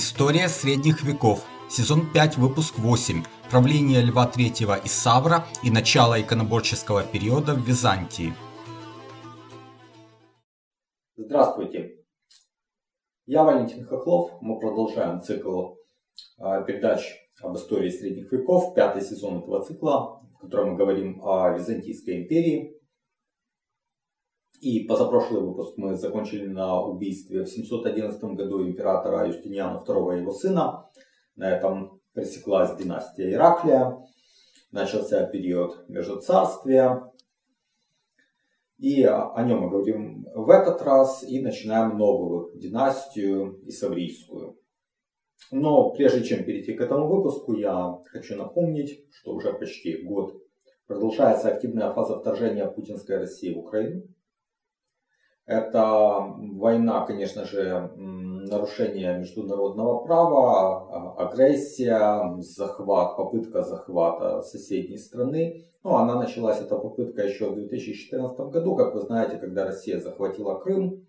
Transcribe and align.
История 0.00 0.46
средних 0.46 1.02
веков. 1.02 1.44
Сезон 1.68 2.02
5, 2.12 2.36
выпуск 2.36 2.78
8. 2.78 3.24
Правление 3.50 4.00
Льва 4.00 4.30
III 4.32 4.84
и 4.84 4.88
Савра 4.88 5.44
и 5.64 5.72
начало 5.72 6.22
иконоборческого 6.22 7.02
периода 7.02 7.54
в 7.54 7.66
Византии. 7.66 8.32
Здравствуйте. 11.16 11.96
Я 13.26 13.42
Валентин 13.42 13.86
Хохлов. 13.86 14.40
Мы 14.40 14.60
продолжаем 14.60 15.20
цикл 15.20 15.74
а, 16.38 16.62
передач 16.62 17.00
об 17.42 17.56
истории 17.56 17.90
средних 17.90 18.30
веков. 18.30 18.76
Пятый 18.76 19.02
сезон 19.02 19.38
этого 19.38 19.64
цикла, 19.64 20.22
в 20.32 20.38
котором 20.38 20.70
мы 20.70 20.76
говорим 20.76 21.20
о 21.24 21.50
Византийской 21.58 22.22
империи. 22.22 22.77
И 24.60 24.80
позапрошлый 24.80 25.40
выпуск 25.40 25.74
мы 25.76 25.94
закончили 25.94 26.46
на 26.46 26.82
убийстве 26.82 27.44
в 27.44 27.48
711 27.48 28.20
году 28.34 28.66
императора 28.66 29.28
Юстиниана 29.28 29.82
II 29.86 30.16
и 30.16 30.20
его 30.20 30.32
сына. 30.32 30.90
На 31.36 31.50
этом 31.50 32.00
пресеклась 32.12 32.76
династия 32.76 33.32
Ираклия. 33.32 33.96
Начался 34.72 35.26
период 35.26 35.88
Междуцарствия. 35.88 37.12
И 38.78 39.04
о 39.04 39.42
нем 39.44 39.60
мы 39.60 39.70
говорим 39.70 40.26
в 40.34 40.50
этот 40.50 40.82
раз 40.82 41.22
и 41.22 41.40
начинаем 41.40 41.96
новую 41.96 42.52
династию 42.58 43.60
Исаврийскую. 43.66 44.58
Но 45.52 45.90
прежде 45.92 46.24
чем 46.24 46.44
перейти 46.44 46.74
к 46.74 46.80
этому 46.80 47.08
выпуску, 47.08 47.54
я 47.54 47.98
хочу 48.06 48.36
напомнить, 48.36 49.04
что 49.12 49.34
уже 49.34 49.52
почти 49.52 50.02
год 50.02 50.34
продолжается 50.86 51.48
активная 51.48 51.92
фаза 51.92 52.18
вторжения 52.18 52.66
путинской 52.66 53.18
России 53.18 53.54
в 53.54 53.58
Украину. 53.58 54.02
Это 55.48 56.34
война, 56.36 57.06
конечно 57.06 57.46
же, 57.46 57.90
нарушение 57.96 59.18
международного 59.18 60.04
права, 60.04 61.14
а, 61.16 61.26
агрессия, 61.26 62.36
захват, 62.40 63.16
попытка 63.16 63.62
захвата 63.62 64.42
соседней 64.42 64.98
страны. 64.98 65.64
Ну, 65.82 65.94
она 65.94 66.16
началась, 66.16 66.60
эта 66.60 66.76
попытка 66.76 67.22
еще 67.22 67.48
в 67.48 67.54
2014 67.54 68.38
году, 68.50 68.76
как 68.76 68.94
вы 68.94 69.00
знаете, 69.00 69.38
когда 69.38 69.64
Россия 69.64 69.98
захватила 70.00 70.56
Крым, 70.56 71.06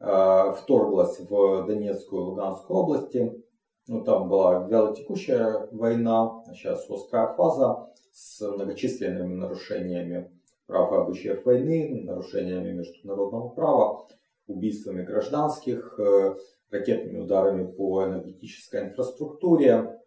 а, 0.00 0.52
вторглась 0.52 1.20
в 1.20 1.66
Донецкую 1.66 2.22
и 2.22 2.24
Луганскую 2.24 2.78
области. 2.78 3.44
Ну, 3.86 4.02
там 4.02 4.30
была 4.30 4.66
вялотекущая 4.66 5.68
война, 5.72 6.42
а 6.46 6.54
сейчас 6.54 6.88
острая 6.88 7.34
фаза 7.34 7.90
с 8.12 8.40
многочисленными 8.40 9.34
нарушениями 9.34 10.30
прав 10.66 10.92
и 10.92 10.96
обычаев 10.96 11.44
войны, 11.44 12.02
нарушениями 12.04 12.72
международного 12.72 13.48
права, 13.50 14.08
убийствами 14.46 15.02
гражданских, 15.02 15.98
э, 15.98 16.34
ракетными 16.70 17.20
ударами 17.20 17.70
по 17.70 18.04
энергетической 18.04 18.82
инфраструктуре, 18.84 20.00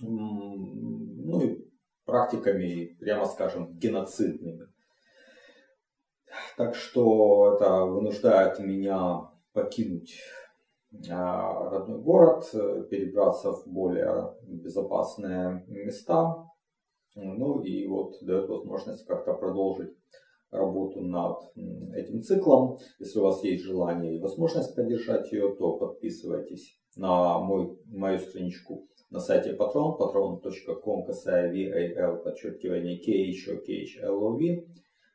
ну 0.00 1.40
и 1.40 1.64
практиками, 2.04 2.96
прямо 3.00 3.26
скажем, 3.26 3.76
геноцидными. 3.78 4.66
Так 6.56 6.74
что 6.74 7.54
это 7.54 7.84
вынуждает 7.84 8.58
меня 8.58 9.30
покинуть 9.52 10.20
а, 11.10 11.70
родной 11.70 12.00
город, 12.00 12.48
э, 12.54 12.84
перебраться 12.90 13.52
в 13.52 13.66
более 13.66 14.34
безопасные 14.42 15.64
места, 15.66 16.48
ну 17.14 17.62
и 17.62 17.86
вот 17.86 18.14
дает 18.22 18.48
возможность 18.48 19.06
как-то 19.06 19.34
продолжить 19.34 19.96
работу 20.50 21.00
над 21.00 21.38
этим 21.94 22.22
циклом. 22.22 22.78
Если 22.98 23.18
у 23.18 23.22
вас 23.22 23.42
есть 23.44 23.64
желание 23.64 24.16
и 24.16 24.20
возможность 24.20 24.74
поддержать 24.74 25.30
ее, 25.32 25.54
то 25.56 25.76
подписывайтесь 25.76 26.78
на 26.96 27.38
мой, 27.40 27.76
мою 27.86 28.18
страничку 28.18 28.86
на 29.10 29.20
сайте 29.20 29.56
Patreon, 29.56 29.98
patreon.com, 29.98 31.04
касая 31.04 31.52
VAL, 31.52 32.22
подчеркивание 32.22 32.98
K, 32.98 33.12
еще 33.12 33.56
KHLOV. 33.56 34.66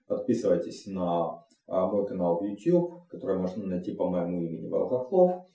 Подписывайтесь 0.07 0.87
на 0.87 1.45
а, 1.67 1.87
мой 1.87 2.07
канал 2.07 2.39
в 2.39 2.43
YouTube, 2.43 3.07
который 3.09 3.37
можно 3.37 3.65
найти 3.65 3.93
по 3.93 4.09
моему 4.09 4.41
имени 4.41 4.67
Волхохлов. 4.67 5.45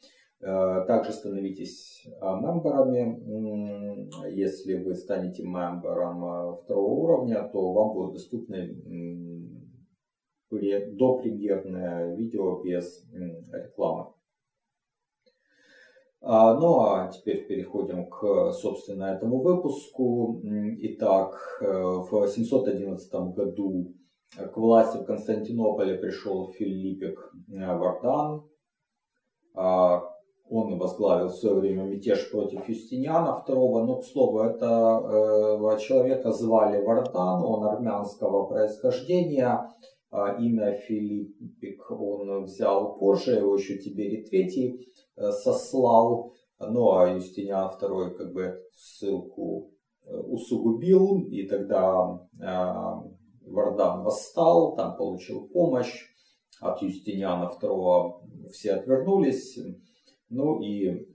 Э, 0.40 0.84
также 0.86 1.12
становитесь 1.12 2.06
а, 2.20 2.38
мемберами. 2.40 4.30
Если 4.30 4.82
вы 4.82 4.94
станете 4.94 5.42
мембером 5.42 6.24
э, 6.24 6.56
второго 6.62 6.90
уровня, 6.90 7.48
то 7.52 7.72
вам 7.72 7.94
будет 7.94 8.14
доступно 8.14 8.56
допремьерное 10.50 12.14
видео 12.14 12.62
без 12.62 13.04
рекламы. 13.52 14.14
А, 16.26 16.54
ну 16.54 16.80
а 16.80 17.08
теперь 17.08 17.46
переходим 17.46 18.08
к, 18.08 18.52
собственно, 18.52 19.14
этому 19.14 19.42
выпуску. 19.42 20.40
Итак, 20.42 21.58
э, 21.60 21.66
в 21.66 22.26
711 22.28 23.12
году 23.34 23.94
к 24.36 24.56
власти 24.56 24.96
в 24.96 25.04
Константинополе 25.04 25.98
пришел 25.98 26.48
Филиппик 26.52 27.30
Вардан, 27.48 28.48
а, 29.54 30.13
он 30.48 30.78
возглавил 30.78 31.28
в 31.28 31.36
свое 31.36 31.56
время 31.56 31.84
мятеж 31.84 32.30
против 32.30 32.68
Юстиниана 32.68 33.42
II, 33.46 33.84
но, 33.84 33.96
к 34.00 34.04
слову, 34.04 34.40
этого 34.40 35.74
э, 35.74 35.78
человека 35.78 36.32
звали 36.32 36.84
Вардан, 36.84 37.42
он 37.42 37.64
армянского 37.64 38.46
происхождения, 38.46 39.70
э, 40.12 40.16
имя 40.38 40.72
Филиппик 40.72 41.90
он 41.90 42.44
взял 42.44 42.98
позже, 42.98 43.36
его 43.36 43.56
еще 43.56 43.78
Тиберий 43.78 44.28
III 44.30 44.80
э, 45.16 45.30
сослал, 45.32 46.34
ну 46.58 46.92
а 46.92 47.08
Юстиниан 47.08 47.70
II 47.80 48.10
как 48.10 48.32
бы 48.34 48.60
ссылку 48.74 49.70
э, 50.04 50.14
усугубил, 50.14 51.20
и 51.30 51.46
тогда 51.48 52.20
Вардан 53.46 54.02
восстал, 54.02 54.74
там 54.76 54.96
получил 54.96 55.48
помощь 55.48 56.02
от 56.60 56.82
Юстиниана 56.82 57.50
II, 57.60 58.50
все 58.52 58.74
отвернулись, 58.74 59.58
ну 60.34 60.60
и, 60.60 61.06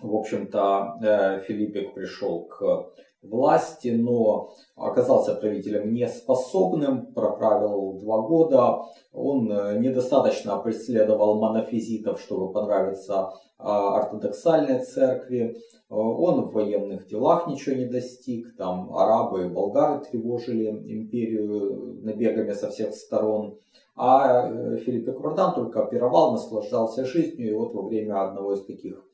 в 0.00 0.14
общем-то, 0.14 0.98
э, 1.02 1.40
Филиппик 1.44 1.94
пришел 1.94 2.46
к 2.46 2.94
власти, 3.28 3.88
но 3.88 4.50
оказался 4.76 5.34
правителем 5.34 5.92
неспособным, 5.92 7.12
проправил 7.12 8.00
два 8.00 8.22
года. 8.22 8.82
Он 9.12 9.50
э, 9.50 9.78
недостаточно 9.78 10.56
преследовал 10.58 11.40
монофизитов, 11.40 12.20
чтобы 12.20 12.52
понравиться 12.52 13.32
а, 13.58 13.98
ортодоксальной 13.98 14.84
церкви. 14.84 15.56
Он 15.88 16.42
в 16.42 16.52
военных 16.52 17.06
делах 17.06 17.46
ничего 17.46 17.76
не 17.76 17.86
достиг. 17.86 18.56
Там 18.56 18.94
арабы 18.96 19.46
и 19.46 19.48
болгары 19.48 20.04
тревожили 20.04 20.70
империю 20.70 22.00
набегами 22.02 22.52
со 22.52 22.70
всех 22.70 22.94
сторон. 22.94 23.58
А 23.96 24.48
э, 24.48 24.76
Филипп 24.78 25.08
Эквардан 25.08 25.54
только 25.54 25.86
пировал, 25.86 26.32
наслаждался 26.32 27.04
жизнью, 27.04 27.48
и 27.48 27.54
вот 27.54 27.74
во 27.74 27.82
время 27.82 28.24
одного 28.24 28.54
из 28.54 28.64
таких 28.64 28.94
э, 28.96 29.13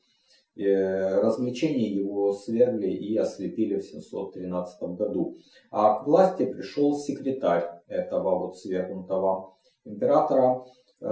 развлечений 0.55 1.89
его 1.93 2.33
свергли 2.33 2.89
и 2.91 3.17
ослепили 3.17 3.79
в 3.79 3.83
713 3.83 4.81
году. 4.97 5.37
А 5.69 5.99
к 5.99 6.07
власти 6.07 6.45
пришел 6.45 6.95
секретарь 6.95 7.69
этого 7.87 8.39
вот 8.39 8.57
свергнутого 8.57 9.55
императора 9.85 10.65
э, 10.99 11.05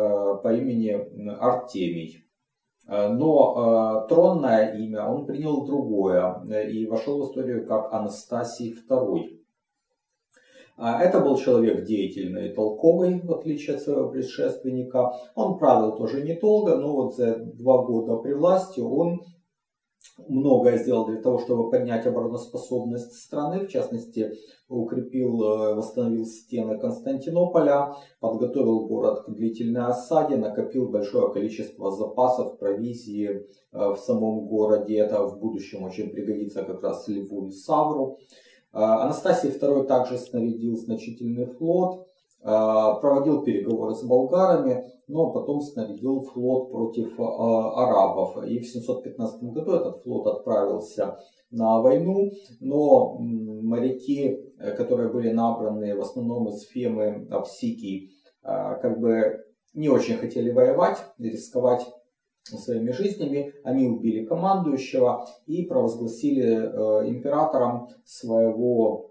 по 0.43 0.53
имени 0.53 0.91
Артемий. 1.39 2.25
Но 2.87 4.07
тронное 4.09 4.75
имя 4.75 5.07
он 5.07 5.27
принял 5.27 5.63
другое 5.63 6.41
и 6.67 6.87
вошел 6.87 7.19
в 7.19 7.29
историю 7.29 7.67
как 7.67 7.93
Анастасий 7.93 8.75
II. 8.89 9.38
А 10.81 11.03
это 11.03 11.19
был 11.19 11.35
человек 11.35 11.83
деятельный 11.83 12.49
и 12.49 12.53
толковый, 12.53 13.19
в 13.19 13.33
отличие 13.33 13.75
от 13.75 13.81
своего 13.81 14.09
предшественника. 14.09 15.11
Он 15.35 15.57
правил 15.57 15.97
тоже 15.97 16.23
недолго, 16.23 16.77
но 16.77 16.93
вот 16.93 17.15
за 17.17 17.35
два 17.35 17.83
года 17.83 18.15
при 18.15 18.31
власти 18.31 18.79
он 18.79 19.19
многое 20.29 20.77
сделал 20.77 21.05
для 21.05 21.21
того, 21.21 21.39
чтобы 21.39 21.69
поднять 21.69 22.05
обороноспособность 22.05 23.13
страны, 23.13 23.65
в 23.65 23.67
частности, 23.67 24.31
укрепил, 24.69 25.43
э, 25.43 25.75
восстановил 25.75 26.25
стены 26.25 26.77
Константинополя, 26.79 27.95
подготовил 28.21 28.87
город 28.87 29.25
к 29.25 29.31
длительной 29.31 29.87
осаде, 29.87 30.37
накопил 30.37 30.87
большое 30.87 31.33
количество 31.33 31.91
запасов, 31.91 32.57
провизии 32.57 33.29
э, 33.29 33.43
в 33.71 33.97
самом 33.97 34.47
городе. 34.47 34.97
Это 34.97 35.27
в 35.27 35.39
будущем 35.39 35.83
очень 35.83 36.09
пригодится 36.09 36.63
как 36.63 36.81
раз 36.83 37.05
Льву 37.09 37.47
и 37.47 37.51
Савру. 37.51 38.17
А, 38.71 39.03
Анастасий 39.03 39.49
II 39.49 39.85
также 39.85 40.17
снарядил 40.17 40.77
значительный 40.77 41.45
флот, 41.45 42.07
а, 42.41 42.95
проводил 42.95 43.43
переговоры 43.43 43.95
с 43.95 44.03
болгарами, 44.03 44.91
но 45.07 45.31
потом 45.31 45.61
снарядил 45.61 46.21
флот 46.21 46.71
против 46.71 47.19
а, 47.19 47.83
арабов. 47.83 48.43
И 48.45 48.59
в 48.59 48.67
715 48.67 49.43
году 49.43 49.73
этот 49.73 50.03
флот 50.03 50.27
отправился 50.27 51.19
на 51.51 51.81
войну, 51.81 52.31
но 52.59 53.17
моряки, 53.17 54.37
которые 54.77 55.09
были 55.09 55.31
набраны 55.31 55.95
в 55.95 56.01
основном 56.01 56.49
из 56.49 56.61
Фемы, 56.67 57.27
Апсикий, 57.31 58.11
как 58.43 58.99
бы 58.99 59.45
не 59.73 59.89
очень 59.89 60.17
хотели 60.17 60.51
воевать, 60.51 60.97
рисковать 61.17 61.87
своими 62.43 62.91
жизнями. 62.91 63.53
Они 63.63 63.87
убили 63.87 64.25
командующего 64.25 65.27
и 65.45 65.63
провозгласили 65.65 66.43
императором 67.09 67.89
своего 68.05 69.09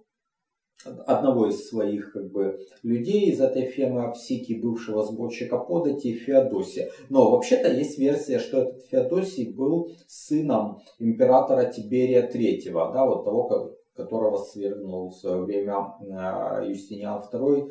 одного 1.06 1.48
из 1.48 1.69
своих 1.69 2.12
как 2.12 2.30
бы, 2.30 2.60
людей 2.82 3.30
из 3.30 3.40
этой 3.40 3.66
фемы 3.66 4.04
Апсики, 4.04 4.54
бывшего 4.54 5.02
сборщика 5.02 5.58
подати, 5.58 6.14
Феодосия. 6.14 6.90
Но 7.08 7.30
вообще-то 7.30 7.72
есть 7.72 7.98
версия, 7.98 8.38
что 8.38 8.62
этот 8.62 8.84
Феодосий 8.86 9.52
был 9.52 9.90
сыном 10.06 10.81
императора 10.98 11.64
Тиберия 11.64 12.28
III, 12.28 12.92
да, 12.92 13.06
вот 13.06 13.24
того, 13.24 13.74
которого 13.96 14.36
свергнул 14.38 15.10
в 15.10 15.14
свое 15.14 15.42
время 15.42 15.94
э, 16.00 16.69
Юстиниан 16.69 17.20
II 17.32 17.69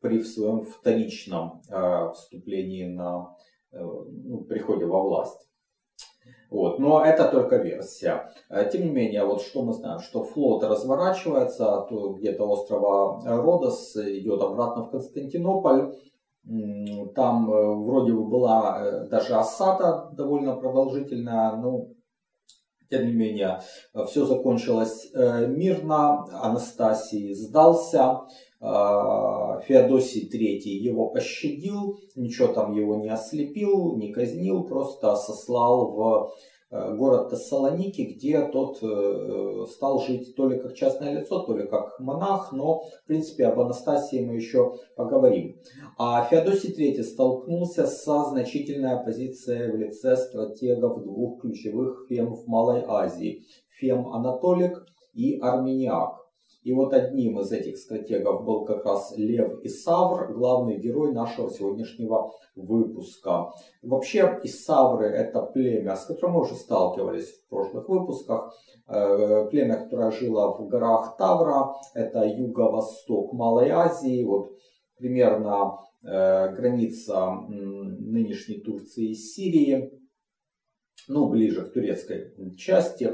при 0.00 0.22
своем 0.24 0.62
вторичном 0.62 1.62
э, 1.70 2.10
вступлении 2.12 2.86
на 2.86 3.28
э, 3.28 3.49
ну, 3.72 4.44
приходе 4.44 4.84
во 4.86 5.02
власть. 5.02 5.50
Вот. 6.50 6.80
Но 6.80 7.04
это 7.04 7.28
только 7.28 7.56
версия. 7.56 8.32
Э, 8.48 8.68
тем 8.70 8.82
не 8.82 8.90
менее, 8.90 9.24
вот 9.24 9.40
что 9.40 9.62
мы 9.62 9.72
знаем, 9.72 10.00
что 10.00 10.24
флот 10.24 10.64
разворачивается 10.64 11.86
где-то 11.90 12.44
острова 12.44 13.22
Родос, 13.24 13.96
идет 13.96 14.42
обратно 14.42 14.84
в 14.84 14.90
Константинополь. 14.90 15.94
Там 17.14 17.52
э, 17.52 17.74
вроде 17.76 18.12
бы 18.12 18.24
была 18.24 18.80
э, 18.80 19.08
даже 19.08 19.34
осада 19.34 20.10
довольно 20.12 20.56
продолжительная, 20.56 21.54
но 21.56 21.88
тем 22.90 23.06
не 23.06 23.12
менее, 23.12 23.60
все 24.08 24.26
закончилось 24.26 25.10
мирно, 25.14 26.24
Анастасий 26.42 27.34
сдался, 27.34 28.22
Феодосий 28.60 30.28
III 30.28 30.68
его 30.68 31.08
пощадил, 31.10 31.98
ничего 32.14 32.48
там 32.48 32.72
его 32.72 32.96
не 32.96 33.08
ослепил, 33.08 33.96
не 33.96 34.12
казнил, 34.12 34.64
просто 34.64 35.16
сослал 35.16 35.92
в 35.92 36.02
э, 36.02 36.28
город 36.70 37.30
Тессалоники, 37.30 38.02
где 38.02 38.46
тот 38.46 38.78
э, 38.82 39.66
стал 39.70 40.00
жить 40.00 40.36
то 40.36 40.48
ли 40.48 40.58
как 40.58 40.74
частное 40.74 41.18
лицо, 41.18 41.40
то 41.40 41.56
ли 41.56 41.66
как 41.66 41.98
монах, 41.98 42.52
но 42.52 42.82
в 42.82 43.06
принципе 43.06 43.46
об 43.46 43.58
Анастасии 43.58 44.24
мы 44.24 44.36
еще 44.36 44.76
поговорим. 44.96 45.56
А 45.98 46.24
Феодосий 46.24 46.72
III 46.72 47.02
столкнулся 47.02 47.86
со 47.86 48.24
значительной 48.24 48.92
оппозицией 48.92 49.72
в 49.72 49.76
лице 49.76 50.16
стратегов 50.16 51.02
двух 51.02 51.40
ключевых 51.40 52.06
фем 52.08 52.34
в 52.34 52.46
Малой 52.46 52.84
Азии. 52.86 53.44
Фем 53.80 54.08
Анатолик 54.08 54.86
и 55.12 55.38
Армениак. 55.40 56.19
И 56.62 56.72
вот 56.74 56.92
одним 56.92 57.40
из 57.40 57.52
этих 57.52 57.78
стратегов 57.78 58.44
был 58.44 58.64
как 58.64 58.84
раз 58.84 59.14
Лев 59.16 59.60
Исавр, 59.62 60.32
главный 60.34 60.78
герой 60.78 61.12
нашего 61.12 61.50
сегодняшнего 61.50 62.32
выпуска. 62.54 63.50
Вообще 63.82 64.38
Исавры 64.44 65.06
это 65.06 65.42
племя, 65.42 65.96
с 65.96 66.04
которым 66.04 66.34
мы 66.34 66.40
уже 66.42 66.54
сталкивались 66.56 67.30
в 67.30 67.48
прошлых 67.48 67.88
выпусках. 67.88 68.54
Э, 68.86 69.48
племя, 69.50 69.76
которое 69.76 70.10
жило 70.10 70.52
в 70.52 70.68
горах 70.68 71.16
Тавра, 71.16 71.74
это 71.94 72.24
юго-восток 72.24 73.32
Малой 73.32 73.70
Азии, 73.70 74.22
вот 74.24 74.52
примерно 74.98 75.78
э, 76.04 76.52
граница 76.54 77.30
нынешней 77.48 78.60
Турции 78.60 79.10
и 79.10 79.14
Сирии, 79.14 79.98
ну 81.08 81.28
ближе 81.30 81.64
к 81.64 81.72
турецкой 81.72 82.34
части. 82.56 83.12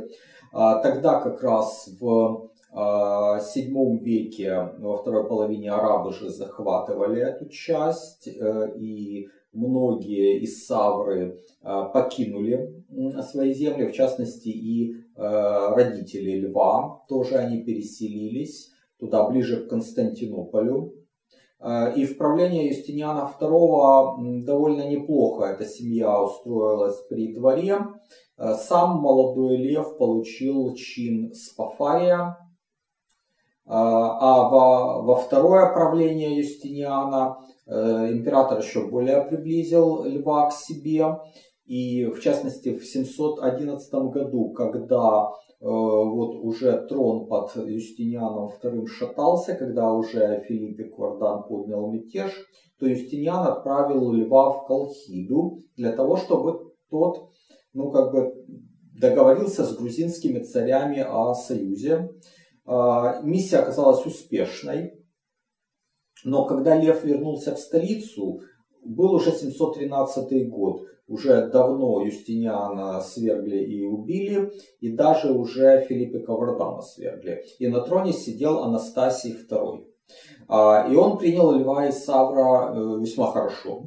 А 0.53 0.81
тогда 0.81 1.21
как 1.21 1.43
раз 1.43 1.89
в 2.01 2.51
VII 2.77 3.99
веке, 4.01 4.71
во 4.79 4.99
второй 4.99 5.27
половине 5.27 5.71
арабы 5.71 6.13
же 6.13 6.29
захватывали 6.29 7.23
эту 7.23 7.49
часть, 7.49 8.29
э, 8.29 8.77
и 8.77 9.29
многие 9.55 10.41
из 10.41 10.67
Савры 10.67 11.39
э, 11.63 11.83
покинули 11.95 12.85
свои 13.23 13.55
земли, 13.55 13.87
в 13.87 13.93
частности 13.93 14.49
и 14.49 14.93
э, 14.93 14.95
родители 15.17 16.41
Льва, 16.41 17.03
тоже 17.09 17.37
они 17.37 17.63
переселились 17.63 18.73
туда 19.01 19.27
ближе 19.27 19.65
к 19.65 19.69
Константинополю. 19.69 20.95
И 21.97 22.05
в 22.05 22.19
правлении 22.19 22.69
Юстиниана 22.69 23.33
II 23.41 24.45
довольно 24.45 24.89
неплохо 24.91 25.47
эта 25.47 25.65
семья 25.65 26.23
устроилась 26.23 27.01
при 27.09 27.35
дворе. 27.35 27.79
Сам 28.37 28.99
молодой 28.99 29.57
Лев 29.57 29.97
получил 29.97 30.75
чин 30.75 31.33
Спафария, 31.33 32.37
а, 33.67 34.19
а 34.21 34.49
во, 34.49 35.03
во 35.03 35.17
второе 35.17 35.73
правление 35.73 36.37
Юстиниана 36.39 37.39
э, 37.67 38.13
император 38.13 38.61
еще 38.61 38.87
более 38.87 39.23
приблизил 39.23 40.05
льва 40.05 40.51
к 40.51 40.53
себе. 40.53 41.19
И 41.65 42.05
в 42.05 42.21
частности 42.21 42.73
в 42.79 42.85
711 42.85 43.93
году, 44.13 44.51
когда 44.53 45.31
э, 45.61 45.65
вот 45.65 46.37
уже 46.45 46.87
трон 46.87 47.27
под 47.27 47.57
Юстинианом 47.57 48.51
II 48.63 48.87
шатался, 48.87 49.55
когда 49.57 49.93
уже 49.93 50.45
Филипп 50.47 50.79
и 50.79 50.85
Квардан 50.85 51.43
поднял 51.43 51.91
мятеж, 51.91 52.31
то 52.79 52.87
Юстиниан 52.87 53.49
отправил 53.49 54.13
льва 54.13 54.51
в 54.51 54.67
Колхиду 54.67 55.59
для 55.77 55.91
того, 55.91 56.17
чтобы 56.17 56.73
тот 56.89 57.31
ну, 57.73 57.91
как 57.91 58.13
бы 58.13 58.33
договорился 58.99 59.65
с 59.65 59.77
грузинскими 59.77 60.39
царями 60.39 61.05
о 61.07 61.35
союзе. 61.35 62.11
А, 62.67 63.21
миссия 63.23 63.59
оказалась 63.59 64.05
успешной, 64.05 64.95
но 66.25 66.45
когда 66.45 66.77
Лев 66.77 67.05
вернулся 67.05 67.55
в 67.55 67.59
столицу, 67.59 68.41
был 68.85 69.15
уже 69.15 69.33
713 69.33 70.49
год. 70.49 70.83
Уже 71.09 71.47
давно 71.49 72.05
Юстиниана 72.05 73.01
свергли 73.01 73.59
и 73.59 73.85
убили, 73.85 74.51
и 74.81 74.91
даже 74.91 75.33
уже 75.33 75.87
Филиппа 75.89 76.19
Кавардана 76.19 76.83
свергли. 76.83 77.45
И 77.61 77.69
на 77.69 77.81
троне 77.83 78.13
сидел 78.13 78.65
Анастасий 78.65 79.37
II. 79.49 79.85
А, 80.49 80.89
и 80.91 80.97
он 80.97 81.19
принял 81.19 81.53
Льва 81.53 81.87
и 81.87 81.93
Савра 81.93 82.73
э, 82.75 83.01
весьма 83.01 83.31
хорошо. 83.31 83.87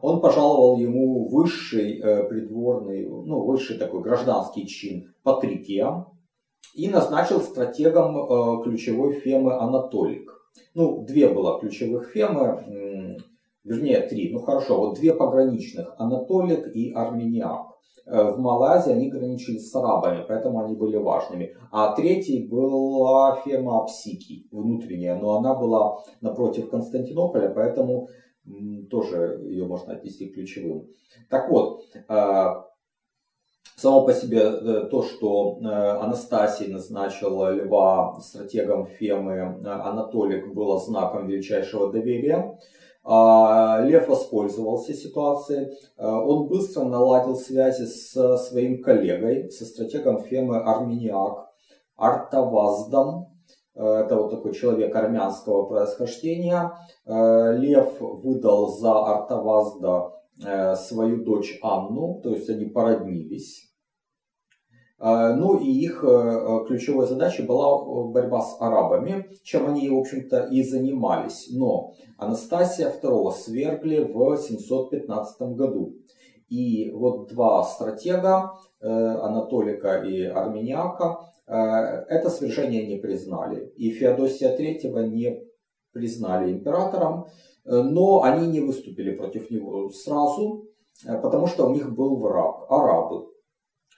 Он 0.00 0.20
пожаловал 0.20 0.78
ему 0.78 1.28
высший 1.28 2.00
э, 2.00 2.24
придворный, 2.28 3.06
ну, 3.06 3.44
высший 3.44 3.78
такой 3.78 4.02
гражданский 4.02 4.66
чин 4.66 5.14
Патрикия, 5.22 6.06
и 6.74 6.88
назначил 6.88 7.40
стратегом 7.40 8.16
э, 8.16 8.62
ключевой 8.64 9.14
фемы 9.14 9.54
Анатолик. 9.54 10.32
Ну, 10.74 11.04
две 11.04 11.28
было 11.28 11.58
ключевых 11.60 12.10
фемы, 12.10 13.18
вернее 13.64 14.00
три, 14.00 14.32
ну 14.32 14.40
хорошо, 14.40 14.78
вот 14.78 14.96
две 14.96 15.14
пограничных, 15.14 15.94
Анатолик 15.98 16.74
и 16.74 16.92
Армениак. 16.92 17.78
Э, 18.06 18.30
в 18.30 18.38
Малайзии 18.38 18.92
они 18.92 19.10
граничили 19.10 19.58
с 19.58 19.74
арабами, 19.74 20.24
поэтому 20.26 20.64
они 20.64 20.74
были 20.74 20.96
важными. 20.96 21.54
А 21.70 21.94
третий 21.94 22.48
была 22.48 23.36
фема 23.44 23.82
Апсики, 23.82 24.48
внутренняя, 24.50 25.16
но 25.16 25.36
она 25.36 25.54
была 25.54 25.98
напротив 26.20 26.70
Константинополя, 26.70 27.50
поэтому 27.50 28.08
тоже 28.90 29.40
ее 29.44 29.66
можно 29.66 29.92
отнести 29.92 30.28
к 30.28 30.34
ключевым. 30.34 30.88
Так 31.28 31.50
вот, 31.50 31.82
э, 31.94 32.46
Само 33.78 34.04
по 34.04 34.12
себе 34.12 34.40
э, 34.40 34.88
то, 34.90 35.04
что 35.04 35.60
э, 35.62 35.66
Анастасий 35.68 36.66
назначил 36.66 37.46
Льва 37.46 38.18
стратегом 38.20 38.86
Фемы, 38.86 39.34
э, 39.64 39.68
Анатолик 39.68 40.52
было 40.52 40.80
знаком 40.80 41.28
величайшего 41.28 41.92
доверия. 41.92 42.58
А, 43.04 43.80
Лев 43.84 44.08
воспользовался 44.08 44.94
ситуацией. 44.94 45.68
Он 45.96 46.48
быстро 46.48 46.84
наладил 46.84 47.36
связи 47.36 47.84
с 47.84 48.36
своим 48.48 48.82
коллегой, 48.82 49.48
со 49.52 49.64
стратегом 49.64 50.24
Фемы 50.24 50.58
Армениак, 50.58 51.46
Артаваздом. 51.96 53.28
Это 53.74 54.16
вот 54.16 54.30
такой 54.30 54.54
человек 54.54 54.94
армянского 54.94 55.66
происхождения. 55.66 56.72
Лев 57.06 57.96
выдал 58.00 58.76
за 58.76 58.92
Артавазда 58.92 60.10
свою 60.76 61.24
дочь 61.24 61.58
Анну, 61.62 62.20
то 62.22 62.30
есть 62.34 62.50
они 62.50 62.66
породнились. 62.66 63.67
А, 65.00 65.32
ну 65.34 65.58
и 65.58 65.70
их 65.70 66.02
э, 66.02 66.08
э, 66.08 66.66
ключевой 66.66 67.06
задачей 67.06 67.42
была 67.42 67.68
э, 67.68 68.10
борьба 68.10 68.42
с 68.42 68.56
арабами, 68.60 69.30
чем 69.44 69.68
они, 69.68 69.88
в 69.88 69.96
общем-то, 69.96 70.48
и 70.50 70.62
занимались. 70.64 71.48
Но 71.52 71.94
Анастасия 72.16 72.92
II 73.00 73.32
свергли 73.32 74.02
в 74.02 74.36
715 74.36 75.40
году. 75.54 75.94
И 76.48 76.90
вот 76.90 77.28
два 77.28 77.62
стратега, 77.62 78.54
Анатолика 78.80 80.02
и 80.02 80.22
Армениака, 80.22 81.30
это 81.46 82.30
свержение 82.30 82.86
не 82.86 82.96
признали. 82.96 83.66
И 83.76 83.90
Феодосия 83.90 84.56
III 84.56 85.08
не 85.08 85.42
признали 85.92 86.50
императором, 86.50 87.26
но 87.66 88.22
они 88.22 88.46
не 88.46 88.60
выступили 88.60 89.14
против 89.14 89.50
него 89.50 89.90
сразу, 89.90 90.64
потому 91.04 91.48
что 91.48 91.66
у 91.66 91.74
них 91.74 91.94
был 91.94 92.16
враг, 92.16 92.64
арабы. 92.70 93.26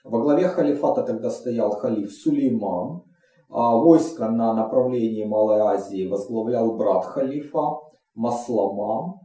Во 0.03 0.19
главе 0.19 0.47
халифата 0.47 1.03
тогда 1.03 1.29
стоял 1.29 1.71
халиф 1.71 2.11
Сулейман, 2.11 3.03
а 3.49 3.75
войско 3.75 4.29
на 4.29 4.53
направлении 4.53 5.25
Малой 5.25 5.59
Азии 5.59 6.07
возглавлял 6.07 6.75
брат 6.75 7.05
халифа 7.05 7.79
Маслама. 8.15 9.19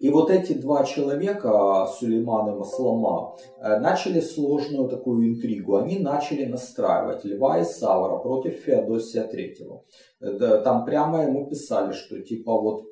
И 0.00 0.10
вот 0.10 0.30
эти 0.30 0.54
два 0.54 0.84
человека, 0.84 1.86
Сулейман 1.98 2.48
и 2.50 2.58
Маслама, 2.58 3.36
э, 3.60 3.78
начали 3.80 4.20
сложную 4.20 4.88
такую 4.88 5.28
интригу. 5.28 5.76
Они 5.76 5.98
начали 5.98 6.44
настраивать 6.46 7.24
Льва 7.24 7.58
и 7.58 7.64
Савра 7.64 8.18
против 8.18 8.54
Феодосия 8.54 9.28
III. 9.28 10.62
Там 10.62 10.84
прямо 10.84 11.22
ему 11.22 11.48
писали, 11.48 11.92
что 11.92 12.20
типа 12.20 12.52
вот 12.60 12.87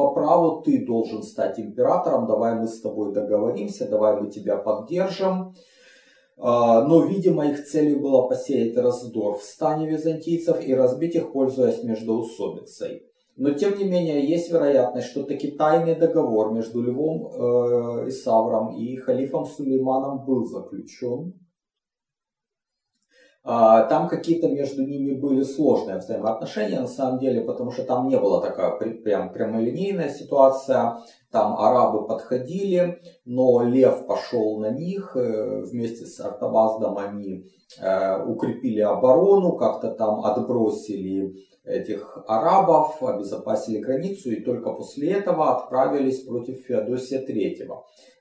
по 0.00 0.14
праву 0.14 0.62
ты 0.62 0.86
должен 0.86 1.22
стать 1.22 1.60
императором, 1.60 2.26
давай 2.26 2.54
мы 2.54 2.66
с 2.66 2.80
тобой 2.80 3.12
договоримся, 3.12 3.86
давай 3.86 4.18
мы 4.18 4.30
тебя 4.30 4.56
поддержим. 4.56 5.54
А, 6.38 6.82
но, 6.84 7.04
видимо, 7.04 7.50
их 7.50 7.66
целью 7.66 8.00
было 8.00 8.22
посеять 8.22 8.78
раздор 8.78 9.36
в 9.36 9.42
стане 9.42 9.86
византийцев 9.90 10.66
и 10.66 10.74
разбить 10.74 11.16
их, 11.16 11.32
пользуясь 11.32 11.84
междоусобицей. 11.84 13.02
Но, 13.36 13.50
тем 13.50 13.76
не 13.76 13.84
менее, 13.84 14.26
есть 14.26 14.50
вероятность, 14.50 15.08
что 15.08 15.22
таки 15.24 15.50
тайный 15.50 15.94
договор 15.94 16.50
между 16.50 16.80
Львом 16.80 17.26
э, 17.26 18.08
и 18.08 18.10
Савром 18.10 18.74
и 18.74 18.96
халифом 18.96 19.44
Сулейманом 19.44 20.24
был 20.24 20.46
заключен. 20.46 21.34
А, 23.42 23.84
там 23.84 24.08
какие-то 24.08 24.48
между 24.48 24.82
ними 24.82 25.18
были 25.18 25.42
сложные 25.42 25.98
взаимоотношения, 25.98 26.80
на 26.80 26.86
самом 26.86 27.18
деле, 27.18 27.40
потому 27.40 27.70
что 27.70 27.84
там 27.84 28.08
не 28.08 28.18
была 28.18 28.42
такая 28.42 28.72
прям 28.76 29.32
прямолинейная 29.32 30.10
ситуация. 30.10 30.98
Там 31.30 31.56
арабы 31.58 32.06
подходили, 32.06 33.00
но 33.24 33.62
лев 33.62 34.06
пошел 34.06 34.58
на 34.58 34.70
них, 34.70 35.16
э, 35.16 35.62
вместе 35.62 36.04
с 36.04 36.20
Артабаздом 36.20 36.98
они 36.98 37.46
э, 37.80 38.24
укрепили 38.24 38.80
оборону, 38.80 39.52
как-то 39.52 39.92
там 39.92 40.24
отбросили 40.24 41.32
этих 41.70 42.18
арабов, 42.26 43.02
обезопасили 43.02 43.78
границу 43.78 44.30
и 44.30 44.40
только 44.40 44.72
после 44.72 45.12
этого 45.12 45.56
отправились 45.56 46.24
против 46.24 46.64
Феодосия 46.66 47.24
III. 47.24 47.68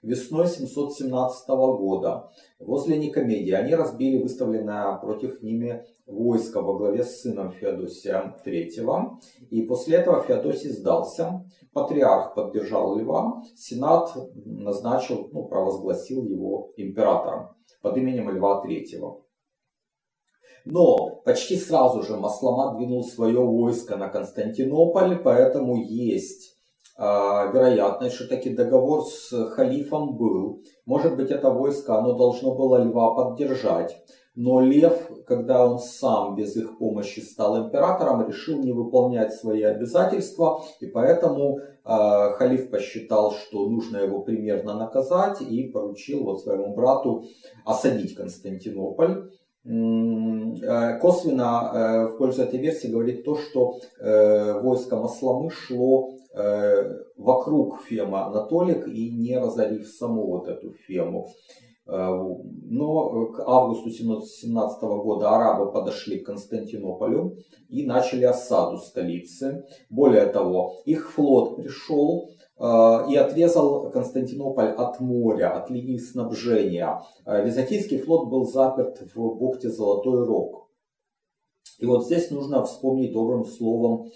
Весной 0.01 0.47
717 0.47 1.47
года 1.49 2.31
возле 2.59 2.97
Никомедии 2.97 3.51
они 3.51 3.75
разбили 3.75 4.21
выставленное 4.21 4.95
против 4.97 5.41
ними 5.41 5.85
войско 6.05 6.61
во 6.61 6.77
главе 6.77 7.03
с 7.03 7.21
сыном 7.21 7.51
Феодосия 7.51 8.35
III. 8.45 9.09
И 9.49 9.61
после 9.63 9.97
этого 9.97 10.21
Феодосий 10.21 10.69
сдался. 10.69 11.45
Патриарх 11.73 12.33
поддержал 12.33 12.97
Льва. 12.97 13.43
Сенат 13.55 14.11
назначил, 14.45 15.29
ну, 15.31 15.47
провозгласил 15.47 16.23
его 16.23 16.71
императором 16.77 17.49
под 17.81 17.97
именем 17.97 18.29
Льва 18.29 18.63
III. 18.65 19.21
Но 20.71 21.21
почти 21.25 21.57
сразу 21.57 22.03
же 22.03 22.15
Маслама 22.15 22.77
двинул 22.77 23.03
свое 23.03 23.39
войско 23.39 23.97
на 23.97 24.07
Константинополь, 24.07 25.17
поэтому 25.23 25.77
есть 25.77 26.55
э, 26.95 27.01
вероятность, 27.01 28.15
что 28.15 28.27
таки 28.27 28.51
договор 28.51 29.03
с 29.03 29.31
халифом 29.55 30.15
был. 30.15 30.61
Может 30.85 31.15
быть, 31.15 31.31
это 31.31 31.49
войско, 31.49 31.97
оно 31.97 32.13
должно 32.13 32.53
было 32.53 32.83
льва 32.83 33.15
поддержать. 33.15 33.97
Но 34.35 34.61
Лев, 34.61 35.09
когда 35.25 35.67
он 35.67 35.79
сам 35.79 36.35
без 36.35 36.55
их 36.55 36.77
помощи 36.77 37.19
стал 37.19 37.65
императором, 37.65 38.27
решил 38.27 38.59
не 38.59 38.71
выполнять 38.71 39.33
свои 39.33 39.63
обязательства, 39.63 40.61
и 40.79 40.85
поэтому 40.85 41.57
э, 41.57 41.63
халиф 41.83 42.69
посчитал, 42.69 43.31
что 43.31 43.67
нужно 43.67 43.97
его 43.97 44.21
примерно 44.21 44.75
наказать, 44.75 45.41
и 45.41 45.71
поручил 45.71 46.25
вот 46.25 46.41
своему 46.41 46.75
брату 46.75 47.25
осадить 47.65 48.13
Константинополь. 48.13 49.31
Э, 49.65 50.97
косвенно 50.99 51.71
э, 51.73 52.07
в 52.07 52.17
пользу 52.17 52.43
этой 52.43 52.59
версии 52.59 52.87
говорит 52.87 53.25
то, 53.25 53.35
что 53.35 53.79
э, 53.99 54.59
войско 54.61 54.95
Масламы 54.97 55.49
шло 55.49 56.11
вокруг 57.17 57.81
Фема 57.81 58.27
Анатолик 58.27 58.87
и 58.87 59.09
не 59.09 59.37
разорив 59.39 59.87
саму 59.87 60.27
вот 60.27 60.47
эту 60.47 60.71
Фему. 60.87 61.27
Но 61.87 63.25
к 63.31 63.39
августу 63.47 63.89
1717 63.89 64.81
года 64.81 65.31
арабы 65.31 65.71
подошли 65.71 66.19
к 66.19 66.27
Константинополю 66.27 67.35
и 67.67 67.83
начали 67.83 68.25
осаду 68.25 68.77
столицы. 68.77 69.65
Более 69.89 70.27
того, 70.27 70.75
их 70.85 71.11
флот 71.11 71.55
пришел 71.55 72.29
и 72.59 73.15
отрезал 73.15 73.89
Константинополь 73.89 74.71
от 74.71 74.99
моря, 74.99 75.51
от 75.57 75.69
линии 75.69 75.97
снабжения. 75.97 77.01
Э, 77.25 77.45
византийский 77.45 77.99
флот 77.99 78.29
был 78.29 78.45
заперт 78.45 78.99
в 79.15 79.15
бухте 79.15 79.69
Золотой 79.69 80.25
Рог. 80.25 80.69
И 81.79 81.85
вот 81.85 82.05
здесь 82.05 82.29
нужно 82.29 82.63
вспомнить 82.65 83.13
добрым 83.13 83.45
словом 83.45 84.07
э, 84.07 84.09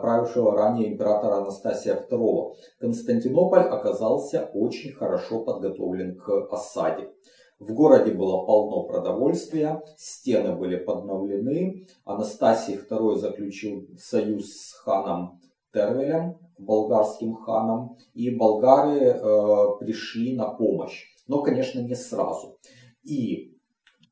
правившего 0.00 0.54
ранее 0.54 0.92
императора 0.92 1.38
Анастасия 1.38 2.06
II. 2.08 2.54
Константинополь 2.78 3.62
оказался 3.62 4.48
очень 4.54 4.92
хорошо 4.92 5.40
подготовлен 5.40 6.16
к 6.16 6.46
осаде. 6.52 7.10
В 7.58 7.74
городе 7.74 8.12
было 8.12 8.46
полно 8.46 8.84
продовольствия, 8.84 9.82
стены 9.96 10.54
были 10.54 10.76
подновлены. 10.76 11.86
Анастасий 12.04 12.76
II 12.76 13.16
заключил 13.16 13.88
союз 13.98 14.46
с 14.46 14.72
ханом 14.74 15.40
Тервелем, 15.72 16.38
болгарским 16.64 17.34
ханом, 17.34 17.96
и 18.14 18.30
болгары 18.30 18.98
э, 19.00 19.66
пришли 19.80 20.36
на 20.36 20.48
помощь. 20.48 21.06
Но, 21.26 21.42
конечно, 21.42 21.80
не 21.80 21.94
сразу. 21.94 22.58
И 23.02 23.56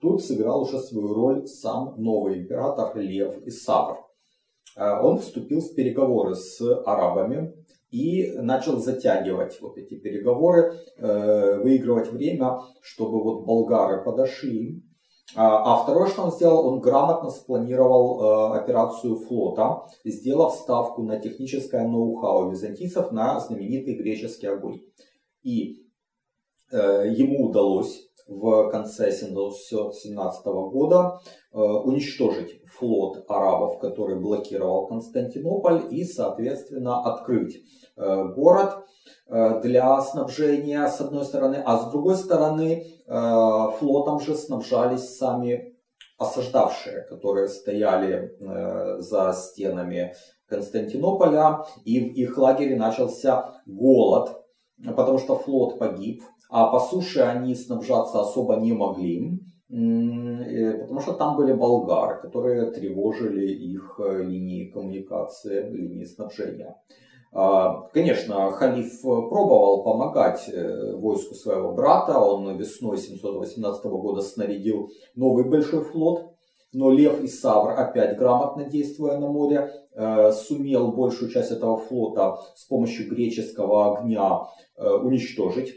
тут 0.01 0.23
сыграл 0.23 0.63
уже 0.63 0.79
свою 0.79 1.15
роль 1.15 1.47
сам 1.47 1.95
новый 1.97 2.39
император 2.39 2.97
Лев 2.97 3.37
Исавр. 3.47 3.99
Э, 4.77 5.01
он 5.03 5.19
вступил 5.19 5.61
в 5.61 5.75
переговоры 5.75 6.35
с 6.35 6.61
арабами 6.87 7.55
и 7.91 8.33
начал 8.37 8.79
затягивать 8.79 9.61
вот 9.61 9.79
эти 9.79 9.95
переговоры, 9.95 10.75
э, 10.97 11.59
выигрывать 11.63 12.13
время, 12.13 12.59
чтобы 12.83 13.23
вот 13.23 13.45
болгары 13.47 14.05
подошли 14.05 14.83
а, 15.35 15.75
а 15.75 15.83
второе, 15.83 16.09
что 16.09 16.23
он 16.23 16.33
сделал, 16.33 16.67
он 16.67 16.81
грамотно 16.81 17.31
спланировал 17.31 18.55
э, 18.55 18.59
операцию 18.59 19.17
флота, 19.17 19.87
сделав 20.05 20.55
ставку 20.55 21.03
на 21.03 21.19
техническое 21.21 21.87
ноу-хау 21.87 22.51
византийцев 22.51 23.13
на 23.13 23.39
знаменитый 23.41 23.95
греческий 23.95 24.47
огонь. 24.47 24.81
И 25.43 25.88
ему 26.73 27.49
удалось 27.49 28.05
в 28.27 28.69
конце 28.71 29.11
717 29.11 30.45
года 30.45 31.21
э, 31.53 31.59
уничтожить 31.59 32.61
флот 32.67 33.25
арабов, 33.27 33.79
который 33.79 34.21
блокировал 34.21 34.87
Константинополь, 34.87 35.87
и, 35.91 36.05
соответственно, 36.05 37.01
открыть 37.03 37.57
э, 37.97 38.25
город 38.37 38.85
Э, 39.29 39.61
для 39.61 40.01
снабжения 40.01 40.87
с 40.89 41.01
одной 41.01 41.25
стороны, 41.25 41.63
а 41.65 41.79
с 41.79 41.91
другой 41.91 42.17
стороны 42.17 42.85
э, 43.07 43.71
флотом 43.79 44.21
же 44.21 44.35
снабжались 44.35 45.17
сами 45.17 45.77
осаждавшие, 46.19 47.03
которые 47.09 47.49
стояли 47.49 48.37
э, 48.41 49.01
за 49.01 49.33
стенами 49.35 50.15
Константинополя, 50.49 51.65
и 51.85 52.01
в 52.01 52.15
их 52.15 52.39
лагере 52.39 52.77
начался 52.77 53.61
голод, 53.67 54.35
потому 54.97 55.19
что 55.19 55.37
флот 55.37 55.79
погиб, 55.79 56.23
а 56.49 56.67
по 56.69 56.81
суше 56.81 57.21
они 57.21 57.55
снабжаться 57.55 58.21
особо 58.21 58.57
не 58.57 58.73
могли, 58.73 59.41
потому 59.69 61.01
что 61.01 61.13
там 61.13 61.37
были 61.37 61.53
болгары, 61.53 62.21
которые 62.21 62.71
тревожили 62.71 63.47
их 63.47 64.01
линии 64.01 64.71
коммуникации, 64.71 65.71
линии 65.71 66.05
снабжения. 66.05 66.77
А, 67.31 67.83
конечно, 67.93 68.51
халиф 68.53 69.03
пробовал 69.03 69.83
помогать 69.83 70.49
э, 70.49 70.95
войску 70.97 71.35
своего 71.35 71.73
брата. 71.73 72.19
Он 72.19 72.57
весной 72.57 72.97
718 72.97 73.85
года 73.85 74.23
снарядил 74.23 74.91
новый 75.15 75.45
большой 75.45 75.85
флот. 75.85 76.35
Но 76.73 76.91
Лев 76.91 77.23
и 77.23 77.29
Савр, 77.29 77.71
опять 77.71 78.19
грамотно 78.19 78.65
действуя 78.65 79.19
на 79.19 79.29
море, 79.29 79.73
э, 79.93 80.33
сумел 80.33 80.93
большую 80.93 81.31
часть 81.31 81.51
этого 81.51 81.79
флота 81.79 82.39
с 82.55 82.65
помощью 82.65 83.09
греческого 83.09 83.99
огня 83.99 84.43
э, 84.77 84.89
уничтожить 84.89 85.75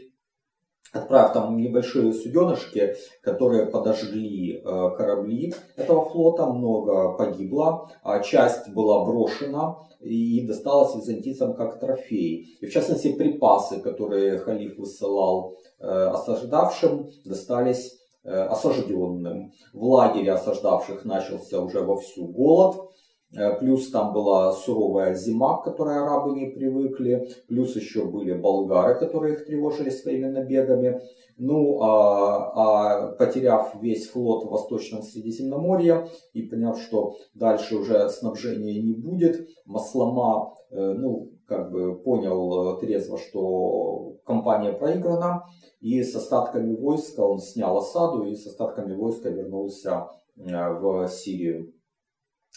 отправив 0.92 1.32
там 1.32 1.56
небольшие 1.56 2.12
суденышки, 2.12 2.96
которые 3.22 3.66
подожгли 3.66 4.60
корабли 4.62 5.54
этого 5.76 6.04
флота, 6.04 6.46
много 6.46 7.12
погибло, 7.12 7.88
а 8.02 8.20
часть 8.20 8.68
была 8.74 9.04
брошена, 9.04 9.78
и 10.02 10.46
досталось 10.46 10.94
византийцам 10.94 11.54
как 11.54 11.78
трофей. 11.80 12.56
И 12.60 12.66
в 12.66 12.72
частности 12.72 13.12
припасы, 13.12 13.80
которые 13.80 14.38
халиф 14.38 14.78
высылал 14.78 15.56
э, 15.78 15.86
осаждавшим, 15.86 17.08
достались 17.24 17.98
э, 18.24 18.30
осажденным. 18.30 19.52
В 19.72 19.84
лагере 19.84 20.32
осаждавших 20.32 21.04
начался 21.04 21.60
уже 21.60 21.80
вовсю 21.80 22.26
голод. 22.26 22.90
Э, 23.34 23.58
плюс 23.58 23.90
там 23.90 24.12
была 24.12 24.52
суровая 24.52 25.14
зима, 25.14 25.58
к 25.58 25.64
которой 25.64 25.98
арабы 25.98 26.32
не 26.32 26.50
привыкли. 26.50 27.28
Плюс 27.48 27.74
еще 27.76 28.04
были 28.04 28.34
болгары, 28.34 28.98
которые 28.98 29.34
их 29.34 29.46
тревожили 29.46 29.90
своими 29.90 30.26
набегами. 30.26 31.00
Ну, 31.38 31.80
а, 31.82 32.52
а 32.54 33.12
потеряв 33.12 33.74
весь 33.80 34.08
флот 34.08 34.44
в 34.44 34.50
Восточном 34.50 35.02
Средиземноморье 35.02 36.08
и 36.34 36.42
поняв, 36.42 36.78
что 36.78 37.16
дальше 37.34 37.76
уже 37.76 38.08
снабжения 38.10 38.80
не 38.82 38.92
будет, 38.92 39.48
Маслама, 39.64 40.54
э, 40.70 40.92
ну, 40.92 41.30
как 41.46 41.72
бы 41.72 41.98
понял 41.98 42.78
трезво, 42.78 43.18
что 43.18 44.18
компания 44.26 44.72
проиграна, 44.72 45.44
и 45.80 46.02
с 46.02 46.14
остатками 46.14 46.76
войска 46.76 47.22
он 47.22 47.38
снял 47.38 47.78
осаду 47.78 48.24
и 48.24 48.36
с 48.36 48.46
остатками 48.46 48.94
войска 48.94 49.30
вернулся 49.30 50.08
э, 50.36 50.42
в 50.44 51.08
Сирию. 51.08 51.72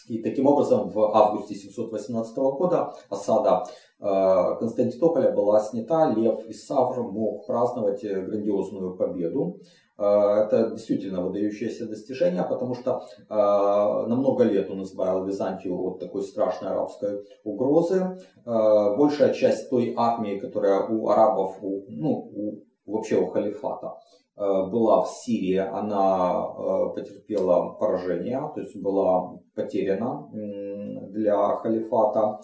И 0.08 0.22
таким 0.22 0.46
образом 0.46 0.90
в 0.90 0.98
августе 1.16 1.54
718 1.54 2.36
года 2.36 2.92
осада 3.10 3.64
э, 3.98 4.56
Константинополя 4.58 5.32
была 5.32 5.60
снята, 5.60 6.12
Лев 6.12 6.46
Исавр 6.48 7.02
мог 7.02 7.46
праздновать 7.46 8.04
э, 8.04 8.22
грандиозную 8.22 8.96
победу. 8.96 9.60
Это 9.98 10.72
действительно 10.72 11.22
выдающееся 11.22 11.88
достижение, 11.88 12.42
потому 12.46 12.74
что 12.74 13.06
на 13.30 14.14
много 14.14 14.44
лет 14.44 14.70
он 14.70 14.82
избавил 14.82 15.24
Византию 15.24 15.74
от 15.80 16.00
такой 16.00 16.22
страшной 16.22 16.72
арабской 16.72 17.24
угрозы. 17.44 18.18
Большая 18.44 19.32
часть 19.32 19.70
той 19.70 19.94
армии, 19.96 20.38
которая 20.38 20.86
у 20.86 21.08
арабов, 21.08 21.56
у, 21.62 21.86
ну, 21.88 22.10
у 22.12 22.66
вообще 22.86 23.16
у 23.16 23.26
халифата 23.26 23.94
э, 24.36 24.40
была 24.70 25.02
в 25.02 25.08
Сирии, 25.08 25.56
она 25.56 26.46
э, 26.46 26.94
потерпела 26.94 27.74
поражение, 27.74 28.40
то 28.54 28.60
есть 28.60 28.80
была 28.80 29.38
потеряна 29.56 30.28
для 31.10 31.56
халифата. 31.56 32.38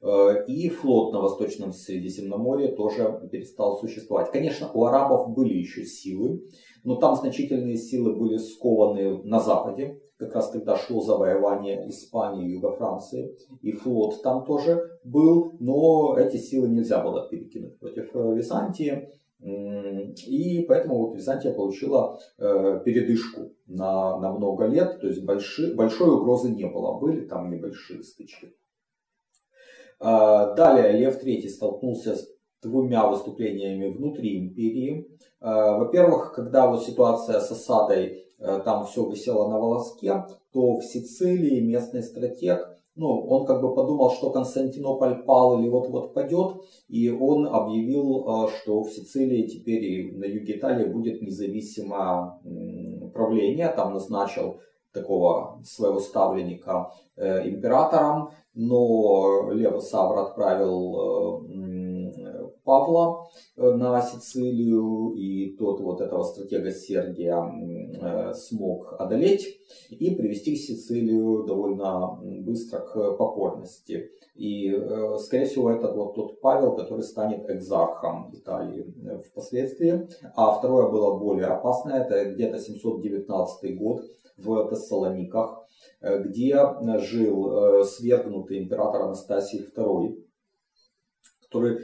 Э, 0.00 0.44
и 0.46 0.68
флот 0.68 1.12
на 1.12 1.20
Восточном 1.20 1.72
Средиземноморье 1.72 2.68
тоже 2.68 3.28
перестал 3.32 3.78
существовать. 3.78 4.30
Конечно, 4.30 4.70
у 4.72 4.84
арабов 4.84 5.34
были 5.34 5.54
еще 5.54 5.84
силы, 5.84 6.40
но 6.84 6.96
там 6.96 7.16
значительные 7.16 7.76
силы 7.76 8.14
были 8.14 8.36
скованы 8.36 9.22
на 9.24 9.40
Западе, 9.40 10.00
как 10.16 10.34
раз 10.34 10.50
тогда 10.50 10.76
шло 10.76 11.00
завоевание 11.00 11.88
Испании, 11.88 12.50
Юга 12.50 12.72
Франции, 12.72 13.36
и 13.62 13.72
флот 13.72 14.22
там 14.22 14.44
тоже 14.44 14.98
был, 15.04 15.54
но 15.60 16.16
эти 16.16 16.36
силы 16.36 16.68
нельзя 16.68 17.02
было 17.02 17.28
перекинуть 17.28 17.78
против 17.78 18.14
Византии. 18.14 19.10
И 19.40 20.64
поэтому 20.66 20.98
вот 20.98 21.14
Византия 21.14 21.54
получила 21.54 22.18
э, 22.38 22.80
передышку 22.84 23.52
на, 23.68 24.18
на 24.18 24.32
много 24.32 24.66
лет, 24.66 25.00
то 25.00 25.06
есть 25.06 25.22
больши, 25.24 25.74
большой 25.74 26.10
угрозы 26.16 26.50
не 26.50 26.66
было, 26.66 26.98
были 26.98 27.26
там 27.26 27.50
небольшие 27.50 28.02
стычки. 28.02 28.54
Э, 30.00 30.54
далее 30.56 30.92
Лев 30.92 31.22
III 31.22 31.48
столкнулся 31.48 32.16
с 32.16 32.28
двумя 32.62 33.06
выступлениями 33.06 33.90
внутри 33.90 34.38
империи. 34.38 35.06
Э, 35.40 35.76
во-первых, 35.78 36.32
когда 36.32 36.66
вот 36.66 36.84
ситуация 36.84 37.40
с 37.40 37.50
осадой, 37.50 38.24
э, 38.38 38.60
там 38.64 38.86
все 38.86 39.08
висело 39.08 39.48
на 39.48 39.58
волоске, 39.58 40.24
то 40.52 40.78
в 40.78 40.84
Сицилии 40.84 41.60
местный 41.60 42.02
стратег 42.02 42.74
ну, 42.98 43.26
он 43.28 43.46
как 43.46 43.62
бы 43.62 43.74
подумал, 43.74 44.10
что 44.10 44.30
Константинополь 44.30 45.22
пал 45.24 45.60
или 45.60 45.68
вот-вот 45.68 46.14
падет, 46.14 46.56
и 46.88 47.08
он 47.08 47.46
объявил, 47.46 48.26
э, 48.26 48.48
что 48.58 48.82
в 48.82 48.90
Сицилии 48.90 49.46
теперь 49.46 49.84
и 49.84 50.12
на 50.12 50.24
юге 50.24 50.58
Италии 50.58 50.92
будет 50.92 51.22
независимое 51.22 52.40
правление, 53.14 53.68
там 53.68 53.94
назначил 53.94 54.58
такого 54.92 55.60
своего 55.64 56.00
ставленника 56.00 56.90
э, 57.16 57.48
императором, 57.48 58.30
но 58.54 59.50
Лев 59.52 59.80
Савр 59.82 60.18
отправил 60.18 60.96
э, 60.96 61.67
Павла 62.68 63.26
э, 63.56 63.70
на 63.70 64.02
Сицилию, 64.02 65.14
и 65.16 65.56
тот 65.56 65.80
вот 65.80 66.02
этого 66.02 66.22
стратега 66.22 66.70
Сергия 66.70 67.42
э, 67.42 68.34
смог 68.34 68.94
одолеть 68.98 69.58
и 69.88 70.14
привести 70.14 70.54
Сицилию 70.54 71.44
довольно 71.44 72.20
быстро 72.22 72.80
к 72.80 73.16
покорности. 73.16 74.10
И, 74.34 74.70
э, 74.70 75.16
скорее 75.16 75.46
всего, 75.46 75.70
это 75.70 75.90
вот 75.90 76.14
тот 76.14 76.42
Павел, 76.42 76.76
который 76.76 77.04
станет 77.04 77.48
экзархом 77.48 78.34
Италии 78.34 78.94
впоследствии. 79.30 80.06
А 80.36 80.52
второе 80.52 80.90
было 80.90 81.18
более 81.18 81.46
опасное, 81.46 82.04
это 82.04 82.34
где-то 82.34 82.58
719 82.58 83.78
год 83.78 84.02
в 84.36 84.68
Тессалониках, 84.68 85.64
где 86.02 86.62
жил 86.98 87.82
свергнутый 87.84 88.58
император 88.58 89.02
Анастасий 89.04 89.66
II, 89.74 90.22
который 91.44 91.78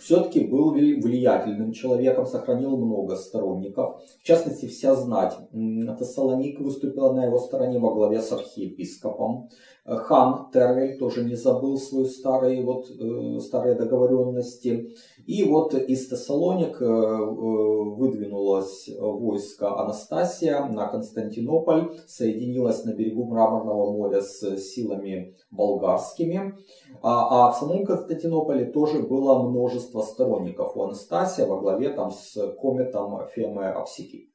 все-таки 0.00 0.46
был 0.46 0.72
влиятельным 0.72 1.72
человеком, 1.72 2.26
сохранил 2.26 2.76
много 2.76 3.16
сторонников. 3.16 4.00
В 4.20 4.24
частности, 4.24 4.66
вся 4.66 4.94
знать 4.94 5.36
Тессалоник 5.52 6.60
выступила 6.60 7.12
на 7.12 7.26
его 7.26 7.38
стороне 7.38 7.78
во 7.78 7.94
главе 7.94 8.20
с 8.20 8.32
архиепископом. 8.32 9.48
Хан 9.86 10.50
Тервель 10.50 10.98
тоже 10.98 11.24
не 11.24 11.34
забыл 11.34 11.76
свои 11.76 12.06
старые, 12.06 12.64
вот, 12.64 12.90
э, 12.90 13.38
старые 13.40 13.74
договоренности. 13.74 14.94
И 15.26 15.44
вот 15.44 15.74
из 15.74 16.08
Тессалоник 16.08 16.80
э, 16.80 16.84
э, 16.84 16.86
выдвинулось 16.86 18.88
войско 18.98 19.78
Анастасия 19.78 20.64
на 20.64 20.88
Константинополь, 20.88 21.98
соединилось 22.06 22.84
на 22.84 22.94
берегу 22.94 23.26
Мраморного 23.26 23.92
моря 23.92 24.22
с 24.22 24.56
силами 24.56 25.34
болгарскими. 25.50 26.54
А, 27.02 27.48
а 27.48 27.52
в 27.52 27.56
самом 27.56 27.84
Константинополе 27.84 28.72
тоже 28.72 29.02
было 29.02 29.42
множество 29.42 29.73
сторонников 29.80 30.76
у 30.76 30.82
Анастасия 30.82 31.46
во 31.46 31.60
главе 31.60 31.90
там 31.90 32.10
с 32.10 32.34
кометом 32.60 33.26
Фемы 33.34 33.68
Апсики. 33.68 34.30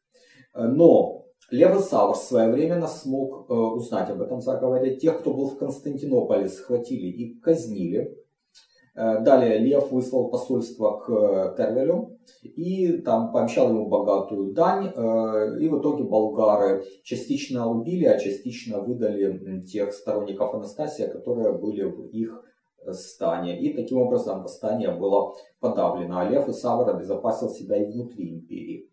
Но 0.53 1.25
Левый 1.51 1.81
Савр 1.81 2.15
своевременно 2.15 2.87
смог 2.87 3.49
э, 3.49 3.53
узнать 3.53 4.09
об 4.09 4.21
этом 4.21 4.39
заговоре. 4.39 4.97
Тех, 4.97 5.19
кто 5.19 5.33
был 5.33 5.49
в 5.49 5.57
Константинополе, 5.57 6.47
схватили 6.47 7.07
и 7.07 7.39
казнили. 7.39 8.15
Э, 8.95 9.19
далее 9.21 9.57
Лев 9.57 9.91
выслал 9.91 10.29
посольство 10.29 10.97
к 10.97 11.55
Тервелю 11.57 12.19
и 12.43 12.99
там 12.99 13.31
пообещал 13.31 13.69
ему 13.69 13.87
богатую 13.87 14.53
дань. 14.53 14.91
Э, 14.95 15.57
и 15.59 15.67
в 15.67 15.79
итоге 15.79 16.03
болгары 16.03 16.83
частично 17.03 17.67
убили, 17.67 18.05
а 18.05 18.19
частично 18.19 18.81
выдали 18.81 19.61
тех 19.61 19.91
сторонников 19.91 20.53
Анастасия, 20.53 21.07
которые 21.07 21.57
были 21.57 21.81
в 21.83 22.09
их 22.09 22.43
стане. 22.91 23.59
И 23.59 23.73
таким 23.73 23.99
образом 23.99 24.43
восстание 24.43 24.91
было 24.91 25.35
подавлено. 25.59 26.19
А 26.19 26.29
Лев 26.29 26.47
и 26.47 26.53
Савр 26.53 26.89
обезопасил 26.89 27.49
себя 27.49 27.77
и 27.77 27.91
внутри 27.91 28.29
империи. 28.29 28.89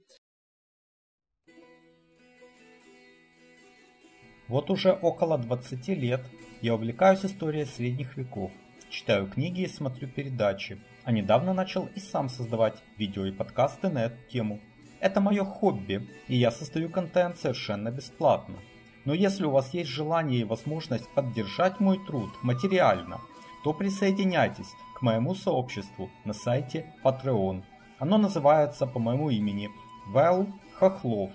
Вот 4.49 4.71
уже 4.71 4.93
около 4.93 5.39
20 5.39 5.89
лет 5.89 6.21
я 6.63 6.75
увлекаюсь 6.75 7.25
историей 7.25 7.65
средних 7.65 8.17
веков, 8.17 8.53
читаю 8.89 9.29
книги 9.29 9.63
и 9.63 9.69
смотрю 9.69 10.09
передачи, 10.09 10.81
а 11.05 11.11
недавно 11.11 11.53
начал 11.53 11.89
и 11.97 11.99
сам 11.99 12.29
создавать 12.29 12.77
видео 12.97 13.27
и 13.27 13.33
подкасты 13.33 13.89
на 13.89 14.05
эту 14.05 14.17
тему. 14.31 14.61
Это 15.01 15.21
мое 15.21 15.45
хобби, 15.45 16.09
и 16.29 16.37
я 16.37 16.53
создаю 16.53 16.89
контент 16.91 17.39
совершенно 17.39 17.91
бесплатно. 17.91 18.57
Но 19.05 19.15
если 19.15 19.45
у 19.45 19.51
вас 19.51 19.75
есть 19.75 19.91
желание 19.91 20.41
и 20.41 20.45
возможность 20.45 21.09
поддержать 21.11 21.81
мой 21.81 21.99
труд 22.07 22.31
материально, 22.43 23.21
то 23.67 23.73
присоединяйтесь 23.73 24.77
к 24.95 25.03
моему 25.03 25.35
сообществу 25.35 26.09
на 26.25 26.33
сайте 26.33 26.87
Patreon. 27.03 27.65
Оно 27.99 28.17
называется 28.17 28.87
по 28.87 29.01
моему 29.01 29.29
имени 29.29 29.71
Вэл 30.07 30.47
Хохлов. 30.75 31.33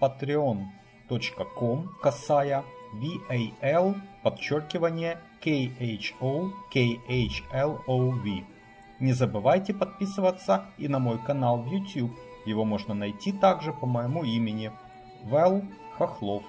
Patreon 0.00 0.64
patreon.com 1.08 1.88
касая 2.02 2.64
VAL 3.00 3.94
подчеркивание 4.24 5.20
KHO 5.40 6.50
KHLOV. 6.74 8.44
Не 8.98 9.12
забывайте 9.12 9.72
подписываться 9.72 10.64
и 10.78 10.88
на 10.88 10.98
мой 10.98 11.18
канал 11.18 11.58
в 11.58 11.72
YouTube. 11.72 12.18
Его 12.44 12.64
можно 12.64 12.92
найти 12.92 13.30
также 13.30 13.72
по 13.72 13.86
моему 13.86 14.24
имени 14.24 14.72
Вэл 15.22 15.62
Хохлов. 15.96 16.42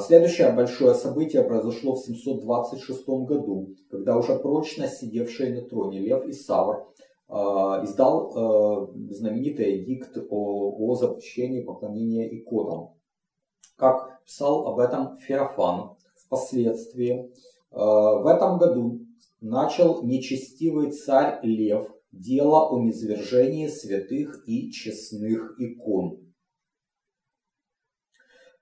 Следующее 0.00 0.52
большое 0.52 0.94
событие 0.94 1.42
произошло 1.42 1.94
в 1.94 2.00
726 2.00 3.06
году, 3.06 3.74
когда 3.90 4.16
уже 4.16 4.38
прочно 4.38 4.86
сидевший 4.88 5.52
на 5.52 5.62
троне 5.62 6.00
Лев 6.00 6.24
и 6.26 6.32
Савр 6.32 6.88
а, 7.28 7.84
издал 7.84 8.32
а, 8.34 8.90
знаменитый 9.10 9.84
дикт 9.84 10.16
о, 10.30 10.74
о 10.78 10.94
запрещении 10.94 11.60
поклонения 11.60 12.26
иконам. 12.26 12.94
Как 13.76 14.24
писал 14.24 14.66
об 14.66 14.78
этом 14.78 15.18
Феофан 15.18 15.96
впоследствии, 16.16 17.30
а, 17.70 18.20
в 18.20 18.26
этом 18.26 18.56
году 18.58 19.00
начал 19.42 20.02
нечестивый 20.02 20.90
царь 20.90 21.40
Лев 21.42 21.86
дело 22.12 22.70
о 22.70 22.80
низвержении 22.80 23.66
святых 23.66 24.48
и 24.48 24.70
честных 24.70 25.60
икон. 25.60 26.20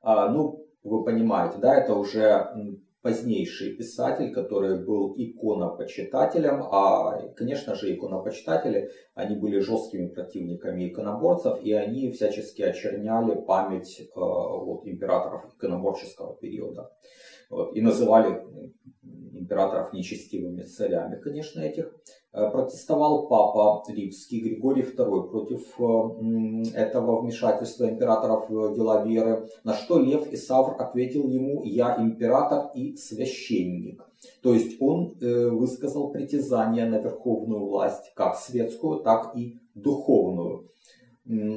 Ну, 0.03 0.66
вы 0.87 1.05
понимаете, 1.05 1.59
да, 1.59 1.75
это 1.75 1.95
уже 1.95 2.49
позднейший 3.03 3.77
писатель, 3.77 4.33
который 4.33 4.85
был 4.85 5.15
иконопочитателем, 5.17 6.65
а, 6.73 7.29
конечно 7.37 7.77
же, 7.77 7.95
иконопочитатели, 7.95 8.91
они 9.15 9.37
были 9.37 9.61
жесткими 9.61 10.09
противниками 10.09 10.89
иконоборцев, 10.89 11.63
и 11.63 11.73
они 11.73 12.11
всячески 12.11 12.63
очерняли 12.63 13.41
память 13.47 14.01
э, 14.01 14.07
вот, 14.17 14.87
императоров 14.87 15.45
иконоборческого 15.55 16.37
периода. 16.37 16.91
Вот, 17.49 17.77
и 17.77 17.81
называли 17.81 18.43
императоров 19.39 19.93
нечестивыми 19.93 20.63
царями, 20.63 21.21
конечно, 21.21 21.61
этих. 21.61 21.95
Э, 22.37 22.51
протестовал 22.51 23.29
папа 23.29 23.83
римский 23.89 24.41
Григорий 24.41 24.83
II 24.83 25.31
против 25.31 25.63
э, 25.81 26.79
этого 26.79 27.23
вмешательства 27.23 27.89
императоров 27.89 28.51
в 28.51 28.75
дела 28.75 29.03
веры, 29.03 29.49
на 29.65 29.73
что 29.73 29.99
Лев 29.99 30.31
Исавр 30.31 30.77
ответил 30.79 31.27
ему 31.29 31.63
«Я 31.65 31.97
император 31.99 32.73
и 32.75 32.95
священник». 32.97 34.03
То 34.43 34.53
есть 34.53 34.83
он 34.83 35.17
э, 35.19 35.49
высказал 35.49 36.11
притязание 36.11 36.85
на 36.85 36.99
верховную 36.99 37.65
власть, 37.65 38.13
как 38.15 38.37
светскую, 38.37 39.01
так 39.01 39.35
и 39.35 39.59
духовную. 39.75 40.69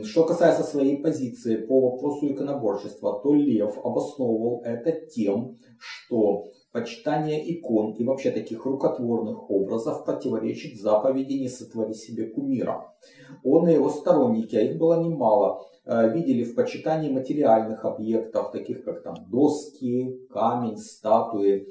Что 0.03 0.23
касается 0.23 0.63
своей 0.63 0.97
позиции 0.97 1.57
по 1.57 1.91
вопросу 1.91 2.31
иконоборчества, 2.31 3.19
то 3.21 3.33
Лев 3.33 3.77
обосновывал 3.83 4.61
это 4.63 4.93
тем, 4.93 5.57
что 5.77 6.45
почитание 6.71 7.41
икон 7.53 7.93
и 7.93 8.03
вообще 8.03 8.31
таких 8.31 8.65
рукотворных 8.65 9.49
образов 9.49 10.05
противоречит 10.05 10.79
заповеди 10.79 11.33
«Не 11.33 11.49
сотвори 11.49 11.93
себе 11.93 12.27
кумира». 12.27 12.93
Он 13.43 13.67
и 13.67 13.73
его 13.73 13.89
сторонники, 13.89 14.55
а 14.55 14.61
их 14.61 14.77
было 14.77 15.01
немало, 15.01 15.65
э, 15.85 16.09
видели 16.13 16.43
в 16.43 16.55
почитании 16.55 17.11
материальных 17.11 17.85
объектов, 17.85 18.51
таких 18.51 18.83
как 18.83 19.03
там 19.03 19.15
доски, 19.29 20.27
камень, 20.29 20.77
статуи, 20.77 21.67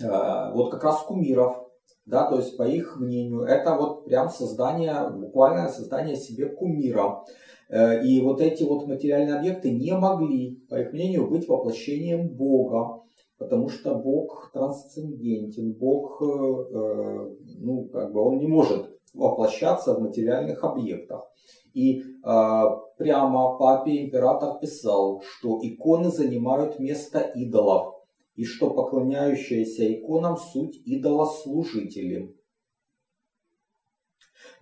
э, 0.00 0.52
вот 0.52 0.70
как 0.70 0.84
раз 0.84 1.02
кумиров, 1.02 1.68
да, 2.04 2.28
то 2.28 2.36
есть 2.36 2.56
по 2.56 2.64
их 2.64 2.96
мнению 2.98 3.42
это 3.42 3.74
вот 3.74 4.04
прям 4.04 4.28
создание, 4.28 5.10
буквальное 5.10 5.68
создание 5.68 6.16
себе 6.16 6.48
кумира. 6.48 7.24
Э, 7.68 8.04
и 8.04 8.20
вот 8.20 8.40
эти 8.40 8.62
вот 8.64 8.86
материальные 8.86 9.36
объекты 9.36 9.72
не 9.72 9.92
могли, 9.96 10.64
по 10.68 10.76
их 10.80 10.92
мнению, 10.92 11.28
быть 11.28 11.48
воплощением 11.48 12.28
Бога, 12.28 13.02
потому 13.42 13.68
что 13.68 13.94
Бог 13.94 14.50
трансцендентен, 14.52 15.72
Бог, 15.72 16.22
э, 16.22 16.24
э, 16.24 17.36
ну, 17.58 17.88
как 17.92 18.12
бы 18.12 18.20
он 18.20 18.38
не 18.38 18.46
может 18.46 18.90
воплощаться 19.14 19.94
в 19.94 20.00
материальных 20.00 20.64
объектах. 20.64 21.28
И 21.74 22.02
прямо 22.22 23.58
папе 23.58 24.04
император 24.04 24.58
писал, 24.60 25.22
что 25.22 25.58
иконы 25.62 26.10
занимают 26.10 26.78
место 26.78 27.20
идолов, 27.20 27.94
и 28.36 28.44
что 28.44 28.70
поклоняющиеся 28.70 29.92
иконам 29.92 30.36
суть 30.36 30.80
идолослужители. 30.84 32.34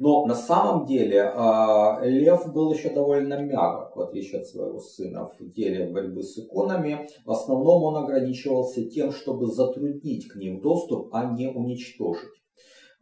Но 0.00 0.24
на 0.24 0.34
самом 0.34 0.86
деле 0.86 1.30
а, 1.34 2.00
Лев 2.02 2.50
был 2.54 2.72
еще 2.72 2.88
довольно 2.88 3.38
мягок, 3.42 3.94
в 3.94 4.00
отличие 4.00 4.40
от 4.40 4.46
своего 4.46 4.80
сына, 4.80 5.28
в 5.38 5.52
деле 5.52 5.92
борьбы 5.92 6.22
с 6.22 6.38
иконами. 6.38 7.06
В 7.26 7.30
основном 7.30 7.82
он 7.82 7.96
ограничивался 7.96 8.82
тем, 8.88 9.12
чтобы 9.12 9.48
затруднить 9.48 10.26
к 10.26 10.36
ним 10.36 10.62
доступ, 10.62 11.14
а 11.14 11.26
не 11.26 11.48
уничтожить. 11.48 12.30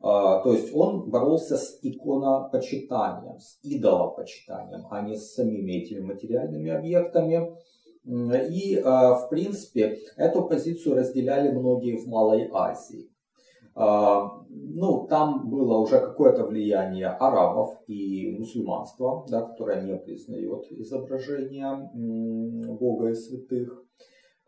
А, 0.00 0.42
то 0.42 0.52
есть 0.52 0.74
он 0.74 1.08
боролся 1.08 1.56
с 1.56 1.78
иконопочитанием, 1.82 3.38
с 3.38 3.60
идолопочитанием, 3.62 4.88
а 4.90 5.00
не 5.02 5.14
с 5.14 5.34
самими 5.34 5.74
этими 5.74 6.00
материальными 6.00 6.70
объектами. 6.70 7.56
И, 8.04 8.76
а, 8.84 9.14
в 9.14 9.28
принципе, 9.28 9.98
эту 10.16 10.48
позицию 10.48 10.96
разделяли 10.96 11.52
многие 11.52 11.96
в 11.96 12.08
Малой 12.08 12.50
Азии. 12.52 13.08
А, 13.80 14.28
ну, 14.50 15.06
там 15.06 15.48
было 15.48 15.78
уже 15.78 16.00
какое-то 16.00 16.44
влияние 16.44 17.06
арабов 17.06 17.80
и 17.86 18.36
мусульманства, 18.36 19.24
да, 19.28 19.42
которое 19.42 19.82
не 19.82 19.96
признает 19.96 20.64
изображения 20.72 21.88
Бога 21.94 23.10
и 23.10 23.14
святых. 23.14 23.84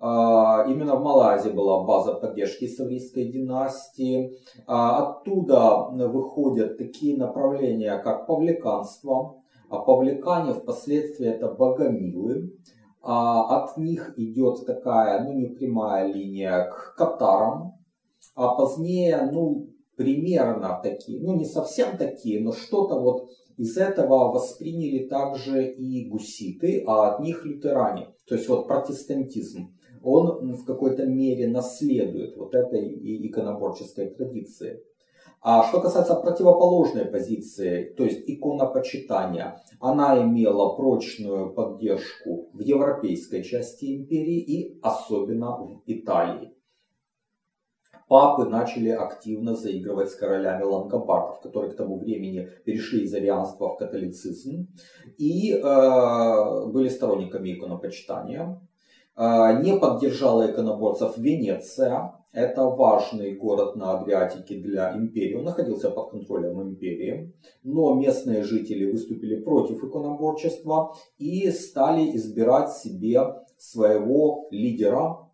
А, 0.01 0.65
именно 0.67 0.97
в 0.97 1.05
Малайзии 1.05 1.51
была 1.51 1.85
база 1.85 2.15
поддержки 2.15 2.67
саврийской 2.67 3.27
династии. 3.27 4.33
Оттуда 4.67 5.91
выходят 5.93 6.77
такие 6.77 7.17
направления, 7.17 7.99
как 7.99 8.27
павликанство. 8.27 9.37
А 9.69 9.79
павликане 9.79 10.55
впоследствии 10.55 11.29
это 11.29 11.53
богомилы. 11.53 12.53
А 13.01 13.63
от 13.63 13.77
них 13.77 14.15
идет 14.17 14.67
такая, 14.67 15.23
ну, 15.23 15.35
не 15.35 15.47
прямая 15.47 16.13
линия 16.13 16.69
к 16.69 16.97
катарам, 16.97 17.80
а 18.35 18.55
позднее, 18.55 19.29
ну, 19.33 19.71
примерно 19.97 20.81
такие, 20.83 21.21
ну, 21.21 21.37
не 21.37 21.45
совсем 21.45 21.97
такие, 21.97 22.41
но 22.41 22.53
что-то 22.53 22.99
вот 22.99 23.29
из 23.57 23.77
этого 23.77 24.33
восприняли 24.33 25.07
также 25.07 25.71
и 25.73 26.09
гуситы, 26.09 26.83
а 26.87 27.15
от 27.15 27.21
них 27.21 27.45
лютеране. 27.45 28.09
То 28.27 28.35
есть 28.35 28.49
вот 28.49 28.67
протестантизм, 28.67 29.75
он 30.03 30.55
в 30.55 30.65
какой-то 30.65 31.05
мере 31.05 31.49
наследует 31.49 32.37
вот 32.37 32.55
этой 32.55 32.89
иконоборческой 33.27 34.11
традиции. 34.11 34.83
А 35.43 35.65
что 35.65 35.81
касается 35.81 36.15
противоположной 36.15 37.07
позиции, 37.07 37.95
то 37.97 38.05
есть 38.05 38.25
иконопочитания, 38.27 39.63
она 39.81 40.23
имела 40.23 40.77
прочную 40.77 41.55
поддержку 41.55 42.51
в 42.53 42.61
европейской 42.61 43.43
части 43.43 43.97
империи 43.97 44.39
и 44.39 44.79
особенно 44.83 45.57
в 45.57 45.83
Италии. 45.87 46.55
Папы 48.11 48.45
начали 48.45 48.89
активно 48.89 49.55
заигрывать 49.55 50.11
с 50.11 50.17
королями 50.17 50.65
лангобардов, 50.65 51.41
которые 51.43 51.71
к 51.71 51.77
тому 51.77 51.97
времени 51.97 52.49
перешли 52.65 53.05
из 53.05 53.15
арианства 53.15 53.69
в 53.69 53.77
католицизм 53.77 54.67
и 55.17 55.53
э, 55.53 56.67
были 56.67 56.89
сторонниками 56.89 57.53
иконопочитания. 57.53 58.61
Э, 59.17 59.63
не 59.63 59.79
поддержала 59.79 60.51
иконоборцев 60.51 61.19
Венеция, 61.19 62.15
это 62.33 62.65
важный 62.65 63.37
город 63.37 63.77
на 63.77 64.01
Адриатике 64.01 64.57
для 64.57 64.93
империи. 64.97 65.37
Он 65.37 65.45
находился 65.45 65.91
под 65.91 66.11
контролем 66.11 66.61
империи. 66.63 67.33
Но 67.63 67.95
местные 67.95 68.43
жители 68.43 68.91
выступили 68.91 69.37
против 69.37 69.85
иконоборчества 69.85 70.97
и 71.19 71.49
стали 71.53 72.17
избирать 72.17 72.73
себе 72.73 73.21
своего 73.57 74.49
лидера. 74.51 75.30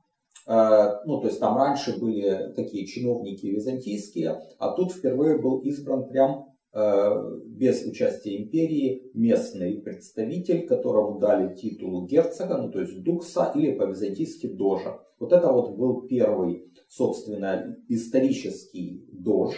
Э, 0.47 1.01
ну, 1.05 1.21
то 1.21 1.29
есть 1.29 1.41
там 1.41 1.57
раньше 1.57 1.99
были 1.99 2.53
такие 2.55 2.87
чиновники 2.87 3.47
византийские, 3.47 4.41
а 4.59 4.73
тут 4.73 4.93
впервые 4.93 5.39
был 5.39 5.59
избран 5.61 6.09
прям 6.09 6.55
э, 6.73 7.41
без 7.47 7.85
участия 7.85 8.37
империи 8.43 9.11
местный 9.15 9.81
представитель, 9.81 10.67
которому 10.67 11.19
дали 11.19 11.55
титул 11.55 12.07
герцога, 12.07 12.59
ну 12.59 12.71
то 12.71 12.81
есть 12.81 13.03
дукса 13.03 13.53
или 13.55 13.73
по-византийски 13.73 14.47
дожа. 14.47 15.01
Вот 15.19 15.33
это 15.33 15.51
вот 15.51 15.77
был 15.77 16.03
первый 16.03 16.67
собственно, 16.89 17.77
исторический 17.89 19.05
дож 19.13 19.55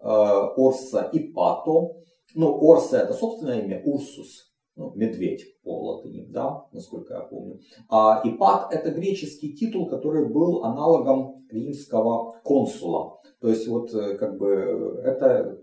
э, 0.00 0.04
Орса 0.04 1.10
и 1.12 1.20
Пато. 1.32 1.96
Ну, 2.34 2.70
Орса 2.70 2.98
это 2.98 3.14
собственное 3.14 3.62
имя, 3.62 3.82
Урсус, 3.84 4.47
ну, 4.78 4.92
медведь 4.94 5.60
по 5.62 5.76
латыни, 5.86 6.24
да, 6.30 6.66
насколько 6.72 7.14
я 7.14 7.20
помню. 7.20 7.60
А 7.88 8.22
Ипат 8.24 8.72
это 8.72 8.92
греческий 8.92 9.52
титул, 9.52 9.88
который 9.88 10.28
был 10.28 10.64
аналогом 10.64 11.44
римского 11.50 12.40
консула. 12.44 13.20
То 13.40 13.48
есть 13.48 13.66
вот 13.66 13.92
э, 13.92 14.16
как 14.16 14.38
бы 14.38 15.00
это 15.04 15.60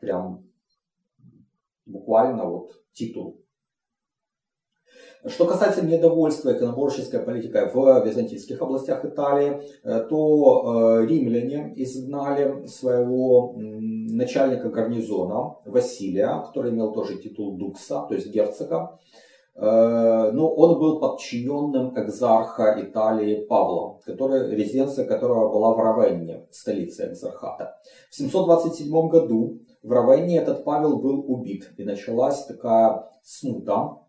прям 0.00 0.44
буквально 1.86 2.50
вот 2.50 2.72
титул 2.92 3.41
что 5.26 5.46
касается 5.46 5.84
недовольства 5.84 6.52
иконоборческой 6.52 7.20
политикой 7.20 7.70
в 7.72 8.04
византийских 8.04 8.60
областях 8.60 9.04
Италии, 9.04 9.62
э, 9.84 10.00
то 10.08 10.98
э, 11.00 11.06
римляне 11.06 11.72
изгнали 11.76 12.66
своего 12.66 13.54
начальника 13.56 14.68
гарнизона 14.68 15.56
Василия, 15.64 16.42
который 16.46 16.72
имел 16.72 16.92
тоже 16.92 17.18
титул 17.18 17.56
дукса, 17.56 18.04
то 18.08 18.14
есть 18.14 18.28
герцога. 18.28 18.98
Э, 19.54 20.30
но 20.32 20.48
он 20.48 20.80
был 20.80 20.98
подчиненным 20.98 21.96
экзарха 21.96 22.74
Италии 22.80 23.44
Павла, 23.44 24.00
который, 24.04 24.50
резиденция 24.56 25.04
которого 25.04 25.52
была 25.52 25.74
в 25.74 25.78
Равенне, 25.78 26.46
столице 26.50 27.12
экзархата. 27.12 27.76
В 28.10 28.16
727 28.16 29.08
году 29.08 29.60
в 29.84 29.92
Равенне 29.92 30.38
этот 30.38 30.64
Павел 30.64 30.98
был 30.98 31.24
убит, 31.28 31.70
и 31.76 31.84
началась 31.84 32.44
такая 32.46 33.04
смута, 33.22 34.01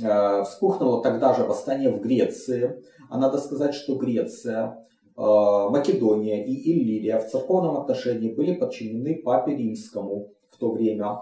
Э, 0.00 0.42
вспухнуло 0.44 1.02
тогда 1.02 1.34
же 1.34 1.44
восстание 1.44 1.90
в 1.90 2.00
Греции. 2.00 2.82
А 3.10 3.18
надо 3.18 3.38
сказать, 3.38 3.74
что 3.74 3.96
Греция, 3.96 4.78
э, 5.16 5.20
Македония 5.20 6.44
и 6.46 6.72
Иллирия 6.72 7.18
в 7.18 7.28
церковном 7.28 7.76
отношении 7.76 8.32
были 8.32 8.54
подчинены 8.54 9.20
папе 9.22 9.54
римскому, 9.54 10.32
то 10.62 10.70
время. 10.70 11.18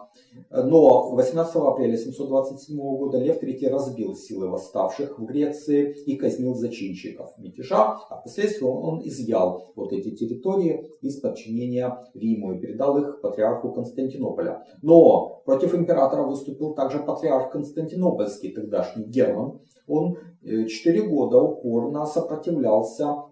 Но 0.51 1.11
18 1.13 1.57
апреля 1.57 1.97
727 1.97 2.77
года 2.77 3.19
Лев 3.19 3.43
III 3.43 3.69
разбил 3.71 4.15
силы 4.15 4.49
восставших 4.49 5.19
в 5.19 5.25
Греции 5.25 5.95
и 6.05 6.17
казнил 6.17 6.55
зачинщиков 6.55 7.31
мятежа, 7.39 7.99
а 8.11 8.21
впоследствии 8.21 8.67
он 8.67 9.01
изъял 9.03 9.73
вот 9.77 9.93
эти 9.93 10.11
территории 10.15 10.91
из 11.01 11.19
подчинения 11.21 11.99
Риму 12.15 12.53
и 12.53 12.59
передал 12.61 12.99
их 12.99 13.23
патриарху 13.23 13.73
Константинополя. 13.73 14.67
Но 14.83 15.43
против 15.47 15.75
императора 15.75 16.25
выступил 16.25 16.75
также 16.75 16.99
патриарх 16.99 17.51
Константинопольский, 17.51 18.53
тогдашний 18.53 19.05
Герман. 19.05 19.61
Он 19.87 20.19
э, 20.43 20.67
четыре 20.67 21.03
года 21.09 21.39
упорно 21.39 22.05
сопротивлялся 22.05 23.25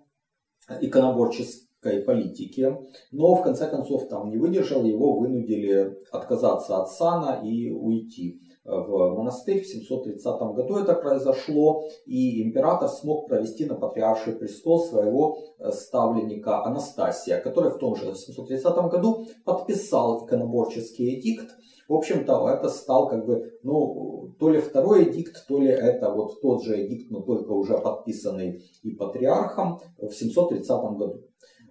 иконоборческой 1.79 2.03
политике, 2.03 2.79
но 3.12 3.35
в 3.35 3.43
конце 3.43 3.69
концов 3.69 4.09
там 4.09 4.31
не 4.31 4.38
выдержал, 4.38 4.85
его 4.85 5.19
вынудили 5.19 5.97
отказаться 6.11 6.79
от 6.79 6.91
сана 6.91 7.41
и 7.45 7.71
уйти 7.71 8.41
в 8.64 9.14
монастырь. 9.17 9.62
В 9.62 9.67
730 9.67 10.25
году 10.55 10.77
это 10.77 10.95
произошло, 10.95 11.85
и 12.07 12.43
император 12.43 12.88
смог 12.88 13.29
провести 13.29 13.64
на 13.64 13.77
патриарший 13.77 14.35
престол 14.35 14.81
своего 14.81 15.38
э, 15.59 15.71
ставленника 15.71 16.64
Анастасия, 16.64 17.41
который 17.41 17.71
в 17.71 17.79
том 17.79 17.97
же 17.97 18.14
730 18.14 18.91
году 18.91 19.27
подписал 19.45 20.27
иконоборческий 20.27 21.19
эдикт, 21.19 21.49
в 21.88 21.95
общем-то, 21.95 22.51
это 22.51 22.69
стал 22.69 23.09
как 23.09 23.25
бы, 23.25 23.51
ну, 23.62 24.35
то 24.38 24.51
ли 24.51 24.61
второй 24.61 25.05
эдикт, 25.05 25.47
то 25.49 25.59
ли 25.59 25.69
это 25.69 26.11
вот 26.11 26.38
тот 26.43 26.62
же 26.62 26.87
эдикт, 26.87 27.11
но 27.11 27.23
только 27.23 27.53
уже 27.53 27.79
подписанный 27.79 28.62
и 28.83 28.91
патриархом 28.91 29.81
в 29.97 30.12
730 30.12 30.69
году. 30.99 31.23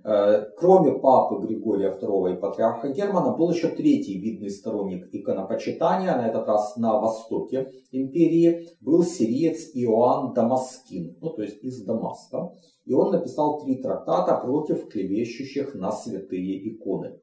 Э, 0.10 0.46
кроме 0.56 0.94
папы 1.00 1.46
Григория 1.46 1.92
II 1.92 2.34
и 2.34 2.40
патриарха 2.40 2.88
Германа, 2.94 3.36
был 3.36 3.52
еще 3.52 3.68
третий 3.68 4.18
видный 4.18 4.50
сторонник 4.50 5.10
иконопочитания, 5.12 6.16
на 6.16 6.30
этот 6.30 6.48
раз 6.48 6.78
на 6.78 6.98
востоке 6.98 7.74
империи, 7.92 8.70
был 8.80 9.04
сириец 9.04 9.70
Иоанн 9.74 10.34
Дамаскин, 10.34 11.18
ну 11.20 11.32
то 11.32 11.42
есть 11.42 11.62
из 11.62 11.84
Дамаска. 11.84 12.54
И 12.86 12.94
он 12.94 13.12
написал 13.12 13.60
три 13.60 13.82
трактата 13.82 14.38
против 14.38 14.88
клевещущих 14.88 15.76
на 15.76 15.92
святые 15.92 16.70
иконы. 16.70 17.20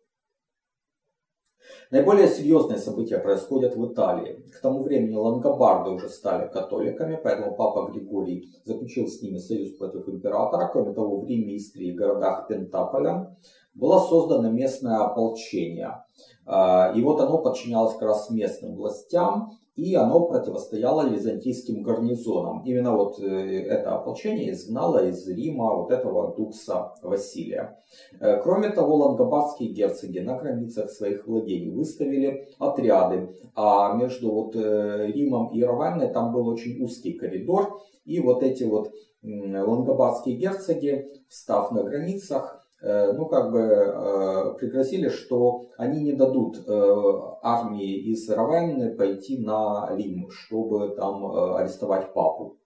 Наиболее 1.91 2.29
серьезные 2.29 2.79
события 2.79 3.19
происходят 3.19 3.77
в 3.77 3.93
Италии. 3.93 4.45
К 4.53 4.61
тому 4.61 4.83
времени 4.83 5.15
лангобарды 5.15 5.91
уже 5.91 6.09
стали 6.09 6.49
католиками, 6.49 7.19
поэтому 7.23 7.55
папа 7.55 7.91
Григорий 7.91 8.53
заключил 8.65 9.07
с 9.07 9.23
ними 9.23 9.39
союз 9.39 9.77
против 9.77 10.09
императора. 10.09 10.69
Кроме 10.73 10.93
того, 10.93 11.19
в 11.19 11.27
Риме, 11.27 11.57
Истрии 11.57 11.89
и 11.89 11.95
городах 11.95 12.49
Пентаполя 12.49 13.37
было 13.75 13.99
создано 13.99 14.51
местное 14.51 14.99
ополчение. 14.99 16.05
А, 16.47 16.93
и 16.95 17.03
вот 17.03 17.21
оно 17.21 17.39
подчинялось 17.39 17.95
как 17.95 18.03
раз 18.03 18.31
местным 18.31 18.77
властям, 18.77 19.53
и 19.77 19.95
оно 19.95 20.27
противостояло 20.27 21.09
византийским 21.09 21.83
гарнизонам. 21.83 22.63
Именно 22.65 22.97
вот 22.97 23.19
э, 23.19 23.63
это 23.65 23.97
ополчение 23.97 24.53
изгнало 24.53 25.09
из 25.09 25.27
Рима 25.29 25.75
вот 25.75 25.91
этого 25.91 26.35
дукса 26.35 26.95
Василия. 27.03 27.79
Э, 28.21 28.41
кроме 28.41 28.71
того, 28.71 28.97
лангобардские 28.97 29.71
герцоги 29.71 30.21
на 30.21 30.37
границах 30.37 30.91
своих 30.91 31.27
владений 31.27 31.71
выставили 31.71 32.49
отряды, 32.59 33.35
а 33.57 33.95
между 33.95 34.31
вот 34.31 34.55
э, 34.55 35.11
Римом 35.13 35.49
и 35.49 35.63
Равенной 35.63 36.13
там 36.13 36.33
был 36.33 36.47
очень 36.47 36.81
узкий 36.83 37.15
коридор, 37.15 37.81
и 38.05 38.21
вот 38.21 38.43
эти 38.43 38.65
вот 38.65 38.93
лангобардские 39.23 40.37
герцоги, 40.37 41.09
встав 41.29 41.73
на 41.73 41.83
границах, 41.83 42.64
ну, 42.85 43.27
как 43.27 43.51
бы 43.51 43.61
э, 43.61 44.55
пригрозили, 44.59 45.09
что 45.09 45.67
они 45.79 46.03
не 46.03 46.13
дадут 46.13 46.59
э, 46.67 47.13
армии 47.43 48.11
из 48.11 48.29
Равенны 48.29 48.95
пойти 48.95 49.39
на 49.39 49.89
Рим, 49.93 50.29
чтобы 50.31 50.95
там 50.95 51.25
арестовать 51.57 52.13
папу. 52.13 52.59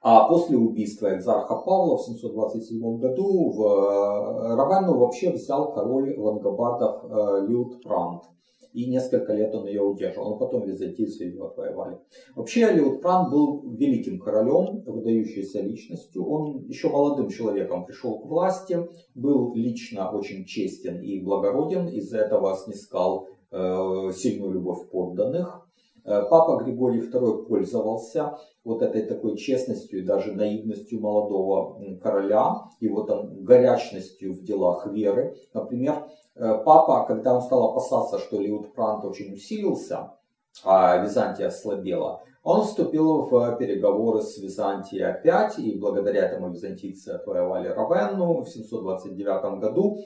А 0.00 0.28
после 0.28 0.56
убийства 0.56 1.14
экзарха 1.14 1.56
Павла 1.56 1.96
в 1.96 2.02
727 2.02 2.98
году 2.98 3.50
в 3.52 4.56
Равенну 4.56 4.98
вообще 4.98 5.30
взял 5.30 5.72
король 5.72 6.14
лангобардов 6.18 7.04
Лютпрант 7.48 8.24
и 8.74 8.90
несколько 8.90 9.32
лет 9.32 9.54
он 9.54 9.66
ее 9.66 9.82
удерживал. 9.82 10.30
Но 10.30 10.36
потом 10.36 10.66
византийцы 10.66 11.24
ее 11.24 11.46
отвоевали. 11.46 11.98
Вообще 12.34 12.72
Леутпран 12.72 13.30
был 13.30 13.70
великим 13.72 14.18
королем, 14.18 14.82
выдающейся 14.84 15.60
личностью. 15.60 16.26
Он 16.26 16.64
еще 16.66 16.88
молодым 16.88 17.30
человеком 17.30 17.86
пришел 17.86 18.18
к 18.18 18.26
власти, 18.26 18.86
был 19.14 19.54
лично 19.54 20.10
очень 20.10 20.44
честен 20.44 21.00
и 21.00 21.20
благороден, 21.20 21.88
из-за 21.88 22.18
этого 22.18 22.56
снискал 22.56 23.28
э, 23.52 24.10
сильную 24.12 24.52
любовь 24.52 24.90
подданных. 24.90 25.66
Э, 26.04 26.22
папа 26.28 26.62
Григорий 26.62 27.00
II 27.00 27.46
пользовался 27.46 28.36
вот 28.64 28.82
этой 28.82 29.02
такой 29.02 29.36
честностью 29.36 30.00
и 30.00 30.04
даже 30.04 30.32
наивностью 30.32 31.00
молодого 31.00 31.80
короля, 32.02 32.56
его 32.80 33.02
там 33.04 33.44
горячностью 33.44 34.34
в 34.34 34.42
делах 34.42 34.86
веры. 34.92 35.36
Например, 35.52 36.06
папа, 36.34 37.04
когда 37.06 37.34
он 37.34 37.42
стал 37.42 37.70
опасаться, 37.70 38.18
что 38.18 38.40
Лиутпрант 38.40 39.04
очень 39.04 39.32
усилился, 39.34 40.12
а 40.64 40.98
Византия 40.98 41.48
ослабела, 41.48 42.22
он 42.44 42.62
вступил 42.62 43.22
в 43.22 43.56
переговоры 43.56 44.20
с 44.20 44.36
Византией 44.36 45.02
опять, 45.04 45.58
и 45.58 45.78
благодаря 45.78 46.26
этому 46.26 46.50
византийцы 46.50 47.08
отвоевали 47.08 47.68
Равенну 47.68 48.42
в 48.42 48.48
729 48.48 49.60
году. 49.60 49.98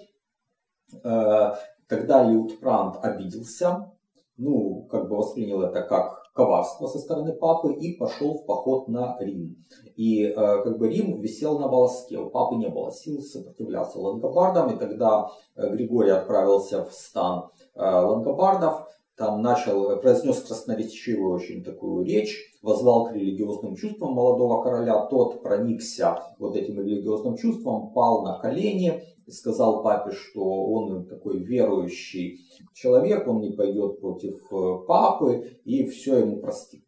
Э, 1.02 1.54
тогда 1.88 2.22
Лиутпрант 2.22 3.04
обиделся, 3.04 3.90
ну, 4.36 4.86
как 4.88 5.08
бы 5.08 5.16
воспринял 5.16 5.62
это 5.62 5.82
как 5.82 6.17
коварство 6.38 6.86
со 6.86 6.98
стороны 6.98 7.32
папы 7.32 7.74
и 7.74 7.96
пошел 7.98 8.38
в 8.38 8.46
поход 8.46 8.86
на 8.86 9.16
Рим. 9.18 9.56
И 9.96 10.22
э, 10.22 10.34
как 10.34 10.78
бы 10.78 10.88
Рим 10.88 11.20
висел 11.20 11.58
на 11.58 11.66
волоске, 11.66 12.16
у 12.16 12.30
папы 12.30 12.54
не 12.54 12.68
было 12.68 12.92
сил 12.92 13.20
сопротивляться 13.20 13.98
лангобардам, 13.98 14.70
и 14.70 14.78
тогда 14.78 15.26
э, 15.56 15.68
Григорий 15.70 16.10
отправился 16.10 16.84
в 16.84 16.92
стан 16.92 17.50
э, 17.74 17.80
лангобардов, 17.80 18.86
там 19.18 19.42
начал, 19.42 20.00
произнес 20.00 20.40
красноречивую 20.40 21.34
очень 21.34 21.64
такую 21.64 22.04
речь, 22.04 22.36
возвал 22.62 23.08
к 23.08 23.12
религиозным 23.12 23.74
чувствам 23.74 24.12
молодого 24.12 24.62
короля, 24.62 25.06
тот 25.06 25.42
проникся 25.42 26.22
вот 26.38 26.56
этим 26.56 26.80
религиозным 26.80 27.36
чувством, 27.36 27.90
пал 27.92 28.22
на 28.22 28.38
колени 28.38 29.02
сказал 29.30 29.82
папе, 29.82 30.12
что 30.12 30.42
он 30.42 31.06
такой 31.06 31.38
верующий 31.38 32.46
человек, 32.72 33.26
он 33.26 33.40
не 33.40 33.50
пойдет 33.50 34.00
против 34.00 34.40
э, 34.50 34.78
папы 34.86 35.58
и 35.64 35.84
все 35.84 36.18
ему 36.18 36.38
простит. 36.38 36.82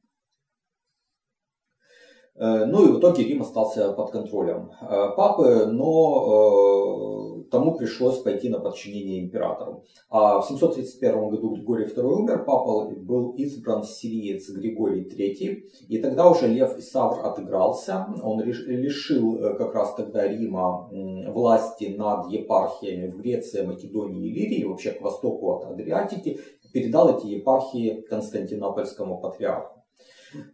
Э, 2.40 2.64
ну 2.64 2.88
и 2.88 2.92
в 2.92 2.98
итоге 2.98 3.24
Рим 3.24 3.42
остался 3.42 3.92
под 3.92 4.10
контролем 4.10 4.70
э, 4.80 4.86
папы, 5.14 5.66
но 5.66 7.36
тому 7.50 7.74
пришлось 7.74 8.18
пойти 8.18 8.48
на 8.48 8.60
подчинение 8.60 9.22
императору. 9.22 9.84
А 10.08 10.40
в 10.40 10.46
731 10.46 11.28
году 11.28 11.50
Григорий 11.50 11.84
II 11.84 12.02
умер, 12.02 12.44
папа 12.46 12.88
был 12.88 13.32
избран 13.32 13.84
сириец 13.84 14.48
Григорий 14.48 15.02
III, 15.02 15.64
и 15.88 15.98
тогда 15.98 16.30
уже 16.30 16.46
Лев 16.46 16.78
Исавр 16.78 17.26
отыгрался, 17.26 18.06
он 18.22 18.40
лишил 18.40 19.38
как 19.58 19.74
раз 19.74 19.94
тогда 19.94 20.26
Рима 20.26 20.88
власти 21.28 21.94
над 21.98 22.30
епархиями 22.30 23.08
в 23.08 23.18
Греции, 23.18 23.66
Македонии 23.66 24.28
и 24.28 24.32
Лирии, 24.32 24.64
вообще 24.64 24.92
к 24.92 25.02
востоку 25.02 25.50
от 25.52 25.64
Адриатики, 25.64 26.40
передал 26.72 27.18
эти 27.18 27.26
епархии 27.26 28.00
Константинопольскому 28.08 29.20
патриарху. 29.20 29.79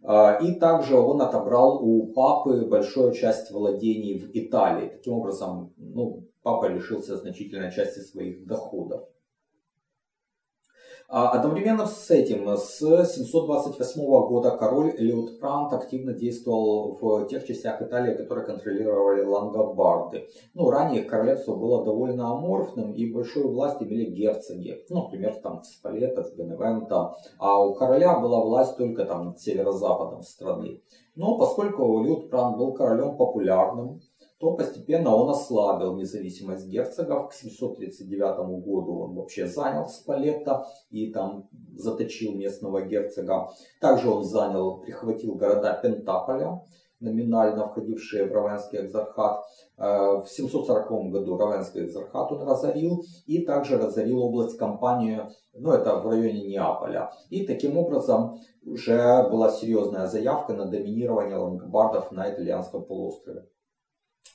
А, 0.03 0.37
и 0.41 0.55
также 0.55 0.95
он 0.95 1.21
отобрал 1.21 1.83
у 1.83 2.13
папы 2.13 2.65
большую 2.65 3.13
часть 3.13 3.51
владений 3.51 4.17
в 4.17 4.29
Италии. 4.33 4.89
Таким 4.89 5.13
образом, 5.13 5.73
ну, 5.77 6.27
папа 6.43 6.65
лишился 6.65 7.17
значительной 7.17 7.71
части 7.71 7.99
своих 7.99 8.45
доходов. 8.45 9.03
А 11.09 11.29
одновременно 11.29 11.85
с 11.85 12.11
этим, 12.11 12.49
с 12.57 12.79
728 12.79 14.01
года 14.27 14.51
король 14.51 14.93
Леутпрант 14.97 15.71
активно 15.71 16.11
действовал 16.11 16.97
в 16.99 17.27
тех 17.27 17.47
частях 17.47 17.81
Италии, 17.81 18.13
которые 18.13 18.45
контролировали 18.45 19.23
лангобарды. 19.23 20.27
Ну, 20.53 20.69
ранее 20.69 21.03
королевство 21.03 21.55
было 21.55 21.85
довольно 21.85 22.31
аморфным, 22.31 22.91
и 22.91 23.09
большую 23.09 23.49
власть 23.53 23.81
имели 23.81 24.11
герцоги. 24.11 24.83
Ну, 24.89 25.03
например, 25.03 25.35
там 25.35 25.63
Спалета, 25.63 26.25
Беневента. 26.35 27.13
А 27.39 27.63
у 27.63 27.73
короля 27.73 28.19
была 28.19 28.41
власть 28.41 28.75
только 28.75 29.05
там 29.05 29.27
над 29.27 29.39
северо-западом 29.39 30.23
страны. 30.23 30.81
Но 31.15 31.37
поскольку 31.37 32.03
Леутпрант 32.03 32.57
был 32.57 32.73
королем 32.73 33.15
популярным, 33.15 34.01
то 34.39 34.53
постепенно 34.55 35.15
он 35.15 35.29
ослабил 35.29 35.95
независимость 35.95 36.67
герцогов. 36.67 37.29
К 37.29 37.33
739 37.33 38.63
году 38.63 38.99
он 38.99 39.15
вообще 39.15 39.47
занял 39.47 39.87
Спалетто 39.87 40.65
и 40.89 41.11
там 41.11 41.49
заточил 41.75 42.35
местного 42.35 42.81
герцога. 42.81 43.49
Также 43.81 44.09
он 44.09 44.23
занял, 44.23 44.79
прихватил 44.79 45.35
города 45.35 45.79
Пентаполя 45.81 46.61
номинально 46.99 47.67
входившие 47.67 48.25
в 48.25 48.33
Равенский 48.33 48.79
экзархат. 48.79 49.43
В 49.77 50.25
740 50.27 51.11
году 51.11 51.37
Равенский 51.37 51.85
экзархат 51.85 52.31
он 52.31 52.41
разорил 52.41 53.03
и 53.27 53.45
также 53.45 53.77
разорил 53.77 54.23
область 54.23 54.57
компанию, 54.57 55.29
ну 55.53 55.71
это 55.71 55.97
в 55.97 56.07
районе 56.07 56.47
Неаполя. 56.47 57.11
И 57.29 57.45
таким 57.45 57.77
образом 57.77 58.39
уже 58.65 59.29
была 59.29 59.51
серьезная 59.51 60.07
заявка 60.07 60.53
на 60.53 60.65
доминирование 60.65 61.37
лангобардов 61.37 62.11
на 62.11 62.31
итальянском 62.31 62.83
полуострове. 62.83 63.45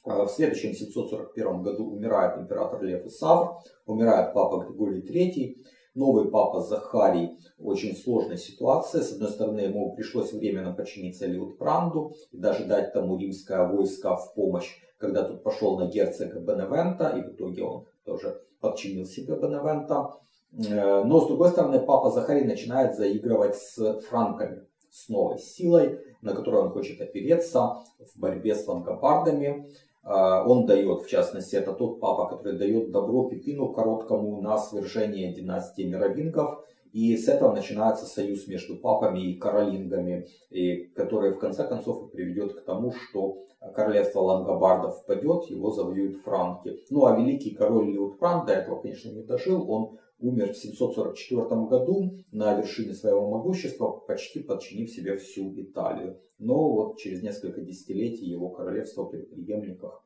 В 0.05 0.29
следующем 0.29 0.75
741 0.75 1.63
году 1.63 1.91
умирает 1.91 2.39
император 2.39 2.83
Лев 2.83 3.07
Исавр, 3.07 3.59
умирает 3.87 4.35
папа 4.35 4.65
Григорий 4.65 5.01
III, 5.01 5.65
новый 5.95 6.31
папа 6.31 6.61
Захарий 6.61 7.39
очень 7.59 7.95
сложная 7.97 8.37
ситуация. 8.37 9.03
С 9.03 9.13
одной 9.13 9.31
стороны, 9.31 9.61
ему 9.61 9.95
пришлось 9.95 10.33
временно 10.33 10.73
подчиниться 10.73 11.27
Лиутпранду 11.27 12.15
и 12.33 12.39
даже 12.39 12.65
дать 12.65 12.93
тому 12.93 13.17
римское 13.17 13.67
войско 13.67 14.17
в 14.17 14.35
помощь, 14.35 14.71
когда 14.99 15.23
тут 15.23 15.43
пошел 15.45 15.79
на 15.79 15.87
герцога 15.87 16.41
Беневента, 16.41 17.09
и 17.11 17.23
в 17.23 17.35
итоге 17.35 17.63
он 17.63 17.87
тоже 18.05 18.43
подчинил 18.61 19.05
себе 19.05 19.37
Беневента. 19.37 20.15
Э, 20.53 21.05
но 21.05 21.21
с 21.21 21.29
другой 21.29 21.51
стороны, 21.51 21.81
папа 21.81 22.11
Захарий 22.11 22.45
начинает 22.45 22.97
заигрывать 22.97 23.57
с 23.57 24.01
франками, 24.01 24.67
с 24.91 25.09
новой 25.09 25.39
силой, 25.39 26.01
на 26.21 26.35
которую 26.35 26.65
он 26.65 26.71
хочет 26.71 27.01
опереться 27.01 27.77
в 27.99 28.19
борьбе 28.19 28.55
с 28.55 28.67
лангобардами. 28.67 29.71
А, 30.03 30.47
он 30.47 30.67
дает, 30.67 31.03
в 31.03 31.09
частности, 31.09 31.57
это 31.57 31.73
тот 31.73 32.01
папа, 32.01 32.29
который 32.29 32.59
дает 32.59 32.91
добро 32.91 33.29
Пипину 33.29 33.73
Короткому 33.73 34.41
на 34.41 34.59
свержение 34.59 35.33
династии 35.33 35.83
мировингов. 35.83 36.65
И 36.93 37.17
с 37.17 37.29
этого 37.29 37.55
начинается 37.55 38.05
союз 38.05 38.47
между 38.49 38.77
папами 38.77 39.21
и 39.21 39.39
каролингами, 39.39 40.29
и 40.51 40.85
который 40.95 41.33
в 41.33 41.39
конце 41.39 41.67
концов 41.67 42.11
приведет 42.11 42.53
к 42.53 42.65
тому, 42.65 42.93
что 42.93 43.39
королевство 43.75 44.21
лангобардов 44.21 44.99
впадет, 44.99 45.45
его 45.45 45.71
завоюют 45.71 46.17
франки. 46.19 46.81
Ну 46.91 47.07
а 47.07 47.17
великий 47.17 47.55
король 47.55 47.93
Лиутпранд 47.93 48.47
до 48.47 48.53
этого, 48.53 48.81
конечно, 48.81 49.11
не 49.11 49.23
дожил, 49.23 49.71
он 49.71 49.99
умер 50.23 50.53
в 50.53 50.57
744 50.57 51.45
году 51.67 52.17
на 52.31 52.55
вершине 52.55 52.95
своего 52.95 53.29
могущества, 53.29 53.89
почти 54.07 54.41
подчинив 54.41 54.91
себе 54.91 55.17
всю 55.17 55.53
Италию. 55.61 56.21
Но 56.39 56.73
вот 56.73 56.99
через 56.99 57.23
несколько 57.23 57.61
десятилетий 57.61 58.27
его 58.27 58.51
королевство 58.51 59.05
при 59.05 59.23
преемниках 59.23 60.03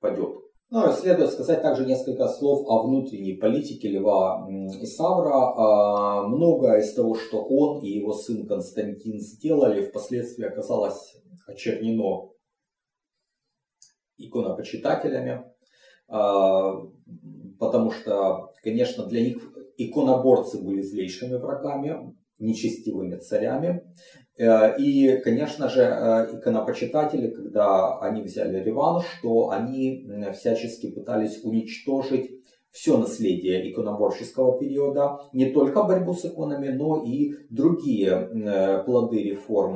падет. 0.00 0.34
Ну, 0.72 0.92
следует 0.92 1.32
сказать 1.32 1.62
также 1.62 1.84
несколько 1.84 2.28
слов 2.28 2.64
о 2.68 2.86
внутренней 2.86 3.34
политике 3.34 3.88
Льва 3.88 4.46
Исавра. 4.80 5.34
А, 5.34 6.28
многое 6.28 6.78
из 6.78 6.94
того, 6.94 7.16
что 7.16 7.42
он 7.42 7.82
и 7.82 7.88
его 7.88 8.12
сын 8.12 8.46
Константин 8.46 9.18
сделали, 9.18 9.84
впоследствии 9.84 10.44
оказалось 10.44 11.16
очернено 11.48 12.30
иконопочитателями, 14.16 15.42
а, 16.06 16.74
потому 17.58 17.90
что, 17.90 18.52
конечно, 18.62 19.06
для 19.06 19.22
них 19.22 19.49
иконоборцы 19.86 20.62
были 20.62 20.82
злейшими 20.82 21.36
врагами, 21.36 22.14
нечестивыми 22.40 23.16
царями. 23.16 23.82
Э, 24.38 24.76
и, 24.78 25.18
конечно 25.18 25.68
же, 25.68 25.82
э, 25.82 26.36
иконопочитатели, 26.36 27.28
когда 27.28 27.98
они 27.98 28.22
взяли 28.22 28.62
реванш, 28.62 29.04
что 29.18 29.50
они 29.50 30.08
всячески 30.32 30.90
пытались 30.90 31.44
уничтожить 31.44 32.30
все 32.70 32.96
наследие 32.96 33.68
иконоборческого 33.70 34.58
периода, 34.58 35.18
не 35.32 35.46
только 35.50 35.82
борьбу 35.82 36.14
с 36.14 36.24
иконами, 36.24 36.68
но 36.68 37.02
и 37.04 37.32
другие 37.50 38.10
э, 38.10 38.84
плоды 38.84 39.24
реформ 39.24 39.74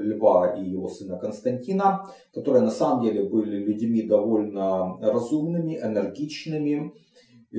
Льва 0.00 0.54
и 0.56 0.70
его 0.70 0.88
сына 0.88 1.18
Константина, 1.18 2.06
которые 2.32 2.62
на 2.62 2.70
самом 2.70 3.02
деле 3.02 3.24
были 3.24 3.56
людьми 3.56 4.02
довольно 4.02 4.98
разумными, 5.00 5.80
энергичными, 5.82 6.92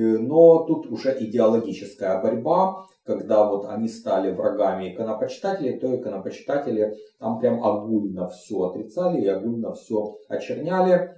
но 0.01 0.65
тут 0.65 0.91
уже 0.91 1.15
идеологическая 1.19 2.21
борьба, 2.21 2.85
когда 3.03 3.49
вот 3.49 3.65
они 3.65 3.87
стали 3.87 4.31
врагами 4.31 4.93
иконопочитателей, 4.93 5.79
то 5.79 5.95
иконопочитатели 5.95 6.95
там 7.19 7.39
прям 7.39 7.63
огульно 7.63 8.27
все 8.27 8.63
отрицали 8.63 9.21
и 9.21 9.27
огульно 9.27 9.73
все 9.73 10.17
очерняли. 10.27 11.15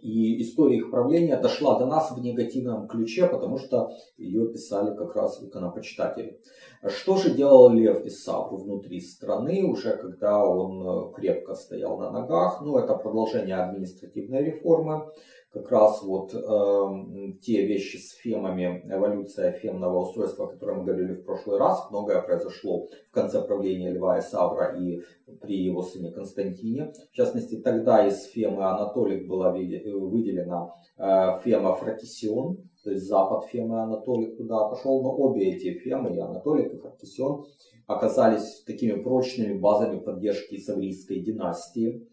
И 0.00 0.42
история 0.42 0.78
их 0.78 0.90
правления 0.90 1.36
дошла 1.36 1.78
до 1.78 1.86
нас 1.86 2.10
в 2.10 2.18
негативном 2.18 2.88
ключе, 2.88 3.26
потому 3.26 3.58
что 3.58 3.90
ее 4.16 4.50
писали 4.50 4.96
как 4.96 5.14
раз 5.14 5.42
иконопочитатели. 5.42 6.40
Что 6.86 7.16
же 7.16 7.34
делал 7.34 7.68
Лев 7.68 8.04
Исавр 8.04 8.56
внутри 8.56 9.00
страны, 9.00 9.62
уже 9.62 9.96
когда 9.96 10.44
он 10.44 11.12
крепко 11.12 11.54
стоял 11.54 11.98
на 11.98 12.10
ногах? 12.10 12.62
Ну, 12.62 12.78
это 12.78 12.94
продолжение 12.94 13.56
административной 13.56 14.42
реформы 14.42 15.06
как 15.54 15.70
раз 15.70 16.02
вот 16.02 16.34
э, 16.34 17.32
те 17.40 17.64
вещи 17.64 17.96
с 17.96 18.10
фемами, 18.14 18.84
эволюция 18.90 19.52
фемного 19.52 20.00
устройства, 20.00 20.46
о 20.46 20.48
котором 20.48 20.78
мы 20.78 20.84
говорили 20.86 21.12
в 21.12 21.24
прошлый 21.24 21.58
раз, 21.58 21.88
многое 21.90 22.20
произошло 22.22 22.86
в 22.86 23.12
конце 23.12 23.40
правления 23.40 23.92
Льва 23.92 24.20
Савра 24.20 24.76
и 24.76 25.00
при 25.40 25.56
его 25.56 25.82
сыне 25.82 26.10
Константине. 26.10 26.92
В 27.12 27.14
частности, 27.14 27.60
тогда 27.60 28.04
из 28.04 28.24
фемы 28.24 28.64
Анатолик 28.64 29.28
была 29.28 29.52
выделена 29.52 30.74
э, 30.98 31.38
фема 31.44 31.76
Фратисион, 31.76 32.56
то 32.82 32.90
есть 32.90 33.06
запад 33.06 33.44
фемы 33.44 33.80
Анатолик 33.80 34.36
туда 34.36 34.68
пошел, 34.68 35.02
но 35.04 35.16
обе 35.16 35.54
эти 35.54 35.72
фемы, 35.78 36.16
и 36.16 36.18
Анатолик, 36.18 36.74
и 36.74 36.78
Фратисион, 36.78 37.44
оказались 37.86 38.64
такими 38.66 39.00
прочными 39.00 39.56
базами 39.56 40.00
поддержки 40.00 40.58
саврийской 40.58 41.20
династии. 41.20 42.08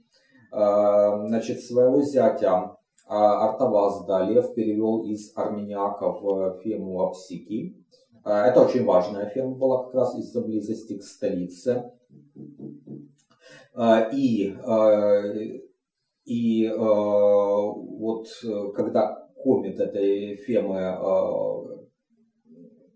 Э, 0.53 1.25
значит, 1.25 1.61
своего 1.61 2.03
зятя 2.03 2.77
а 3.07 3.49
Артаваз 3.49 4.07
Лев 4.29 4.53
перевел 4.53 5.03
из 5.03 5.31
армяняка 5.35 6.11
в 6.11 6.59
фему 6.61 7.01
Апсики. 7.01 7.75
А, 8.23 8.47
это 8.47 8.61
очень 8.61 8.85
важная 8.85 9.27
фема 9.27 9.55
была 9.55 9.83
как 9.83 9.93
раз 9.95 10.15
из-за 10.15 10.41
близости 10.41 10.97
к 10.97 11.03
столице. 11.03 11.91
А, 13.73 14.09
и, 14.13 14.55
и 16.25 16.69
вот 16.69 18.27
когда 18.75 19.27
комит 19.43 19.79
этой 19.79 20.35
фемы 20.35 20.97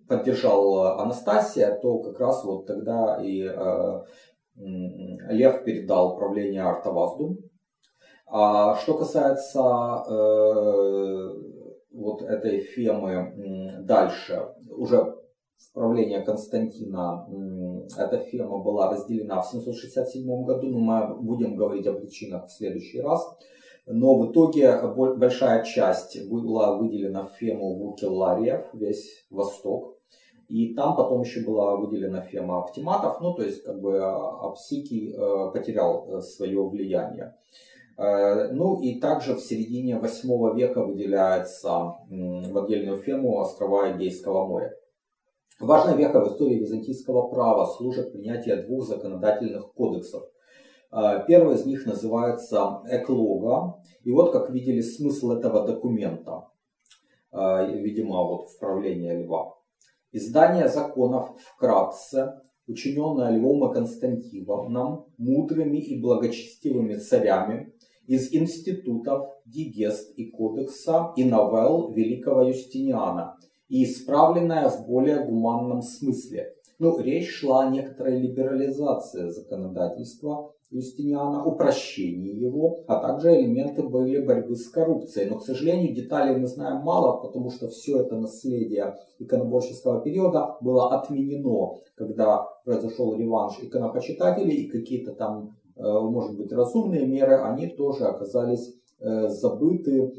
поддержал 0.08 1.00
Анастасия, 1.00 1.80
то 1.82 2.00
как 2.00 2.20
раз 2.20 2.44
вот 2.44 2.68
тогда 2.68 3.20
и 3.24 3.42
Лев 4.56 5.64
передал 5.64 6.14
управление 6.14 6.62
Артавазду. 6.62 7.40
А 8.28 8.76
что 8.76 8.96
касается 8.96 9.60
э, 9.60 11.30
вот 11.92 12.22
этой 12.22 12.60
фемы 12.60 13.82
дальше, 13.84 14.50
уже 14.70 15.16
в 15.58 15.74
правление 15.74 16.22
Константина 16.22 17.28
эта 17.98 18.20
фема 18.20 18.60
была 18.60 18.92
разделена 18.92 19.42
в 19.42 19.48
767 19.48 20.44
году, 20.44 20.68
но 20.70 20.80
мы 20.80 21.16
будем 21.22 21.56
говорить 21.56 21.88
о 21.88 21.94
причинах 21.94 22.48
в 22.48 22.52
следующий 22.52 23.02
раз. 23.02 23.22
Но 23.88 24.18
в 24.18 24.32
итоге 24.32 24.82
большая 24.88 25.64
часть 25.64 26.28
была 26.28 26.76
выделена 26.76 27.26
в 27.26 27.34
фему 27.34 27.76
Вукеллариев, 27.78 28.66
весь 28.74 29.26
Восток. 29.30 29.96
И 30.48 30.74
там 30.74 30.96
потом 30.96 31.22
еще 31.22 31.42
была 31.42 31.76
выделена 31.76 32.22
фема 32.22 32.60
Оптиматов, 32.60 33.20
ну 33.20 33.34
то 33.34 33.44
есть 33.44 33.64
как 33.64 33.82
бы 33.82 34.00
Апсикий 34.00 35.12
э, 35.12 35.52
потерял 35.52 36.08
э, 36.08 36.22
свое 36.22 36.62
влияние. 36.68 37.36
Э, 37.98 38.52
ну 38.52 38.82
и 38.82 39.00
также 39.00 39.36
в 39.36 39.40
середине 39.40 39.98
8 39.98 40.58
века 40.58 40.84
выделяется 40.84 41.70
в 42.10 42.58
отдельную 42.58 42.98
фему 42.98 43.38
острова 43.38 43.92
Эгейского 43.92 44.46
моря. 44.46 44.74
Важной 45.60 45.98
вехой 45.98 46.26
в 46.26 46.34
истории 46.34 46.60
византийского 46.60 47.30
права 47.30 47.66
служит 47.66 48.12
принятие 48.12 48.58
двух 48.64 48.86
законодательных 48.86 49.74
кодексов. 49.74 50.24
Э, 50.92 51.24
первый 51.26 51.56
из 51.56 51.66
них 51.66 51.86
называется 51.86 52.82
Эклога. 52.90 53.82
И 54.04 54.12
вот 54.12 54.34
как 54.34 54.50
видели 54.50 54.82
смысл 54.82 55.32
этого 55.32 55.66
документа, 55.66 56.50
э, 57.32 57.72
видимо, 57.72 58.24
вот 58.24 58.50
в 58.50 58.60
правлении 58.60 59.24
Льва. 59.24 59.54
Издание 60.12 60.68
законов 60.68 61.38
вкратце 61.40 62.42
учиненное 62.68 63.32
Львом 63.32 63.70
и 63.70 63.74
Константиновым, 63.74 65.06
мудрыми 65.18 65.78
и 65.78 66.02
благочестивыми 66.02 66.96
царями, 66.96 67.74
из 68.08 68.34
институтов 68.34 69.28
Дигест 69.46 70.14
и 70.18 70.30
Кодекса 70.30 71.14
и 71.16 71.24
новелл 71.24 71.92
великого 71.92 72.44
Юстиниана 72.44 73.38
и 73.68 73.84
исправленная 73.84 74.70
в 74.70 74.86
более 74.88 75.26
гуманном 75.26 75.82
смысле. 75.82 76.54
Ну, 76.78 77.00
речь 77.00 77.30
шла 77.30 77.68
о 77.68 77.70
некоторой 77.70 78.20
либерализации 78.20 79.30
законодательства 79.30 80.52
Юстиниана, 80.72 81.46
упрощении 81.46 82.36
его, 82.36 82.84
а 82.88 83.00
также 83.00 83.40
элементы 83.40 83.84
были 83.84 84.26
борьбы 84.26 84.56
с 84.56 84.68
коррупцией. 84.70 85.30
Но, 85.30 85.38
к 85.38 85.44
сожалению, 85.44 85.96
деталей 85.96 86.36
мы 86.36 86.48
знаем 86.48 86.82
мало, 86.82 87.22
потому 87.22 87.50
что 87.50 87.68
все 87.70 88.02
это 88.02 88.18
наследие 88.18 88.96
иконоборческого 89.20 90.02
периода 90.02 90.58
было 90.62 90.94
отменено, 91.00 91.80
когда 91.96 92.46
произошел 92.66 93.16
реванш 93.16 93.60
иконопочитателей 93.62 94.64
и 94.64 94.70
какие-то 94.70 95.14
там 95.14 95.56
может 95.76 96.38
быть, 96.38 96.52
разумные 96.52 97.06
меры, 97.06 97.36
они 97.42 97.68
тоже 97.68 98.06
оказались 98.06 98.74
забыты 99.00 100.14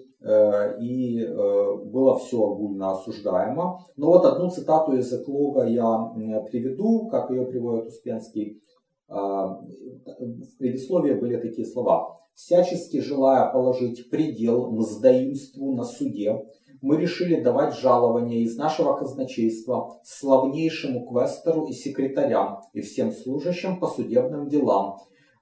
и 0.81 1.27
было 1.27 2.19
все 2.19 2.43
огульно 2.43 2.93
осуждаемо. 2.93 3.81
Но 3.97 4.07
вот 4.09 4.25
одну 4.25 4.51
цитату 4.51 4.93
из 4.97 5.13
эклога 5.13 5.65
я 5.65 6.13
приведу, 6.51 7.09
как 7.09 7.31
ее 7.31 7.45
приводит 7.47 7.89
Успенский. 7.89 8.61
В 9.09 10.59
предисловии 10.59 11.15
были 11.15 11.37
такие 11.37 11.67
слова. 11.67 12.17
«Всячески 12.35 13.01
желая 13.01 13.51
положить 13.51 14.11
предел 14.11 14.71
мздоимству 14.71 15.75
на 15.75 15.85
суде, 15.85 16.45
мы 16.83 16.99
решили 16.99 17.41
давать 17.41 17.75
жалование 17.75 18.43
из 18.43 18.57
нашего 18.59 18.95
казначейства 18.95 19.99
славнейшему 20.05 21.07
квестору 21.07 21.65
и 21.67 21.73
секретарям 21.73 22.61
и 22.75 22.83
всем 22.83 23.13
служащим 23.13 23.81
по 23.81 23.87
судебным 23.87 24.49
делам, 24.49 24.99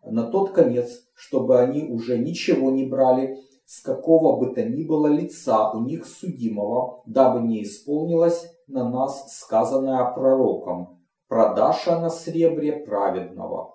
на 0.07 0.25
тот 0.31 0.51
конец, 0.51 1.07
чтобы 1.15 1.61
они 1.61 1.85
уже 1.85 2.19
ничего 2.19 2.71
не 2.71 2.87
брали 2.87 3.39
с 3.67 3.81
какого 3.81 4.39
бы 4.39 4.55
то 4.55 4.63
ни 4.63 4.85
было 4.85 5.07
лица 5.07 5.73
у 5.73 5.81
них 5.81 6.07
судимого, 6.07 7.03
дабы 7.07 7.41
не 7.41 7.63
исполнилось 7.63 8.47
на 8.67 8.89
нас 8.89 9.39
сказанное 9.39 10.05
пророком 10.13 11.03
«Продаша 11.29 11.99
на 11.99 12.11
сребре 12.11 12.85
праведного». 12.85 13.75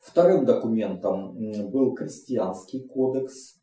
Вторым 0.00 0.46
документом 0.46 1.36
был 1.70 1.94
крестьянский 1.94 2.88
кодекс, 2.88 3.59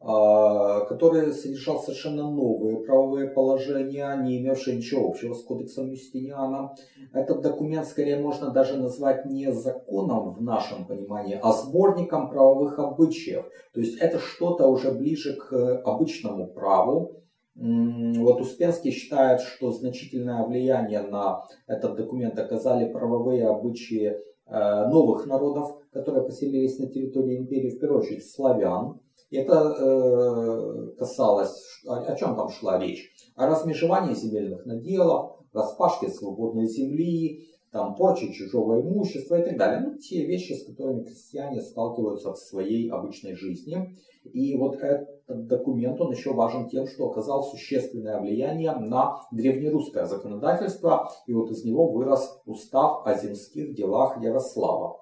который 0.00 1.32
содержал 1.34 1.78
совершенно 1.78 2.30
новые 2.30 2.78
правовые 2.78 3.28
положения, 3.28 4.16
не 4.22 4.40
имевшие 4.40 4.78
ничего 4.78 5.08
общего 5.08 5.34
с 5.34 5.42
кодексом 5.42 5.90
Юстиниана. 5.90 6.74
Этот 7.12 7.42
документ 7.42 7.86
скорее 7.86 8.18
можно 8.18 8.50
даже 8.50 8.78
назвать 8.78 9.26
не 9.26 9.52
законом 9.52 10.30
в 10.30 10.40
нашем 10.40 10.86
понимании, 10.86 11.38
а 11.42 11.52
сборником 11.52 12.30
правовых 12.30 12.78
обычаев. 12.78 13.44
То 13.74 13.80
есть 13.80 13.98
это 13.98 14.18
что-то 14.18 14.68
уже 14.68 14.90
ближе 14.90 15.36
к 15.36 15.82
обычному 15.84 16.46
праву. 16.46 17.20
Вот 17.54 18.40
Успенский 18.40 18.92
считает, 18.92 19.42
что 19.42 19.70
значительное 19.70 20.46
влияние 20.46 21.02
на 21.02 21.42
этот 21.66 21.96
документ 21.96 22.38
оказали 22.38 22.90
правовые 22.90 23.46
обычаи 23.46 24.14
э, 24.46 24.88
новых 24.88 25.26
народов, 25.26 25.76
которые 25.92 26.24
поселились 26.24 26.78
на 26.78 26.86
территории 26.86 27.36
империи, 27.36 27.76
в 27.76 27.78
первую 27.78 28.00
очередь 28.00 28.30
славян. 28.30 29.00
Это 29.30 29.54
э, 29.54 30.96
касалось, 30.98 31.54
о 31.86 32.16
чем 32.16 32.36
там 32.36 32.48
шла 32.48 32.78
речь? 32.78 33.12
О 33.36 33.46
размежевании 33.46 34.14
земельных 34.14 34.66
наделов, 34.66 35.36
распашке 35.52 36.08
свободной 36.08 36.66
земли, 36.66 37.46
там, 37.70 37.94
порче 37.94 38.32
чужого 38.32 38.80
имущества 38.80 39.36
и 39.40 39.44
так 39.44 39.56
далее. 39.56 39.80
Ну, 39.80 39.98
те 39.98 40.26
вещи, 40.26 40.54
с 40.54 40.66
которыми 40.66 41.04
крестьяне 41.04 41.60
сталкиваются 41.60 42.32
в 42.32 42.38
своей 42.38 42.90
обычной 42.90 43.34
жизни. 43.34 43.94
И 44.24 44.56
вот 44.56 44.76
этот 44.76 45.46
документ, 45.46 46.00
он 46.00 46.12
еще 46.12 46.34
важен 46.34 46.68
тем, 46.68 46.86
что 46.86 47.08
оказал 47.08 47.42
существенное 47.44 48.20
влияние 48.20 48.72
на 48.72 49.20
древнерусское 49.30 50.06
законодательство. 50.06 51.10
И 51.26 51.32
вот 51.32 51.50
из 51.50 51.64
него 51.64 51.90
вырос 51.92 52.40
устав 52.44 53.06
о 53.06 53.14
земских 53.14 53.74
делах 53.74 54.20
Ярослава. 54.20 54.98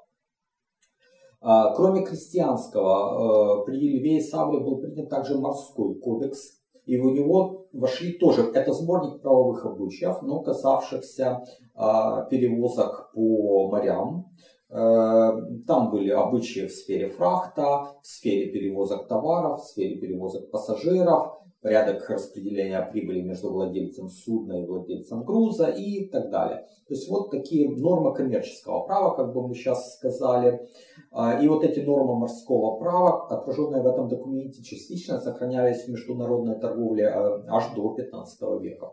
А, 1.41 1.73
кроме 1.75 2.05
крестьянского, 2.05 3.63
э, 3.63 3.67
при 3.67 3.77
Льве 3.77 4.19
и 4.19 4.21
Савле 4.21 4.61
был 4.61 4.79
принят 4.79 5.09
также 5.09 5.39
морской 5.39 5.95
кодекс, 6.01 6.59
и 6.85 6.97
в 6.99 7.05
него 7.05 7.67
вошли 7.73 8.19
тоже, 8.19 8.51
это 8.55 8.73
сборник 8.73 9.21
правовых 9.21 9.65
обычаев, 9.65 10.23
но 10.23 10.41
касавшихся 10.41 11.45
а, 11.75 12.23
перевозок 12.25 13.13
по 13.15 13.69
морям. 13.71 14.31
Э, 14.71 15.31
там 15.67 15.91
были 15.91 16.11
обычаи 16.11 16.67
в 16.67 16.73
сфере 16.73 17.09
фрахта, 17.09 17.95
в 18.03 18.07
сфере 18.07 18.51
перевозок 18.51 19.07
товаров, 19.07 19.61
в 19.61 19.65
сфере 19.65 19.97
перевозок 19.97 20.51
пассажиров, 20.51 21.39
порядок 21.61 22.09
распределения 22.09 22.81
прибыли 22.83 23.21
между 23.21 23.51
владельцем 23.51 24.09
судна 24.09 24.63
и 24.63 24.67
владельцем 24.67 25.25
груза 25.25 25.67
и 25.67 26.09
так 26.09 26.31
далее. 26.31 26.67
То 26.87 26.95
есть 26.95 27.09
вот 27.11 27.31
такие 27.31 27.69
нормы 27.71 28.15
коммерческого 28.15 28.81
права, 28.87 29.15
как 29.17 29.33
бы 29.35 29.47
мы 29.47 29.55
сейчас 29.55 29.97
сказали. 29.97 30.69
А, 31.11 31.41
и 31.43 31.49
вот 31.49 31.65
эти 31.65 31.81
нормы 31.81 32.17
морского 32.17 32.79
права, 32.79 33.27
отраженные 33.29 33.83
в 33.83 33.87
этом 33.87 34.09
документе, 34.09 34.63
частично 34.63 35.21
сохранялись 35.21 35.85
в 35.85 35.89
международной 35.89 36.59
торговле 36.59 37.09
а, 37.09 37.45
аж 37.49 37.75
до 37.75 37.95
15 37.95 38.41
века. 38.61 38.93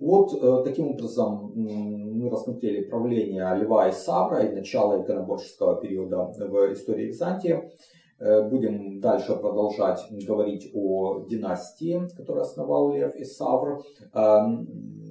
Вот 0.00 0.32
э, 0.32 0.62
таким 0.64 0.88
образом 0.88 1.52
мы 1.54 2.30
рассмотрели 2.30 2.84
правление 2.84 3.54
Льва 3.56 3.88
и 3.88 3.92
Савра 3.92 4.46
и 4.46 4.54
начало 4.54 5.02
иконоборческого 5.02 5.78
периода 5.78 6.32
в 6.38 6.72
истории 6.72 7.08
Византии. 7.08 7.70
Э, 8.20 8.46
будем 8.46 9.00
дальше 9.00 9.34
продолжать 9.34 10.06
говорить 10.26 10.70
о 10.74 11.24
династии, 11.26 12.06
которую 12.14 12.42
основал 12.42 12.92
Лев 12.92 13.16
и 13.16 13.24
Савр. 13.24 13.82
Эм, 14.12 14.68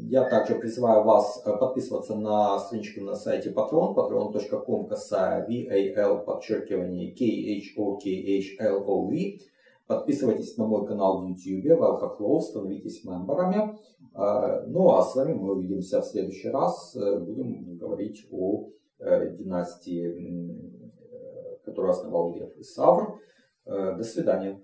я 0.07 0.30
также 0.30 0.53
призываю 0.55 1.03
вас 1.03 1.41
э, 1.43 1.57
подписываться 1.57 2.16
на 2.16 2.60
страничку 2.60 3.01
на 3.01 3.16
сайте 3.16 3.49
Patreon, 3.49 3.95
patreon.com 3.95 4.88
касая 4.88 5.47
VAL, 5.47 6.24
подчеркивание 6.24 7.12
KHOKHLOV. 7.16 9.39
Подписывайтесь 9.88 10.55
на 10.57 10.68
мой 10.68 10.86
канал 10.86 11.24
в 11.24 11.30
YouTube, 11.30 11.80
Valhaklov, 11.80 12.41
становитесь 12.41 13.03
мемберами. 13.03 13.76
Э, 14.14 14.66
ну 14.68 14.91
а 14.91 15.01
с 15.01 15.16
вами 15.16 15.34
мы 15.34 15.53
увидимся 15.53 16.01
в 16.01 16.05
следующий 16.05 16.49
раз. 16.49 16.95
Будем 16.95 17.76
говорить 17.76 18.28
о 18.32 18.70
династии 18.99 20.79
которую 21.70 21.91
основал 21.91 22.36
Лев 22.36 22.55
и 22.57 22.63
Савр. 22.63 23.20
Э, 23.65 23.95
до 23.95 24.03
свидания. 24.03 24.61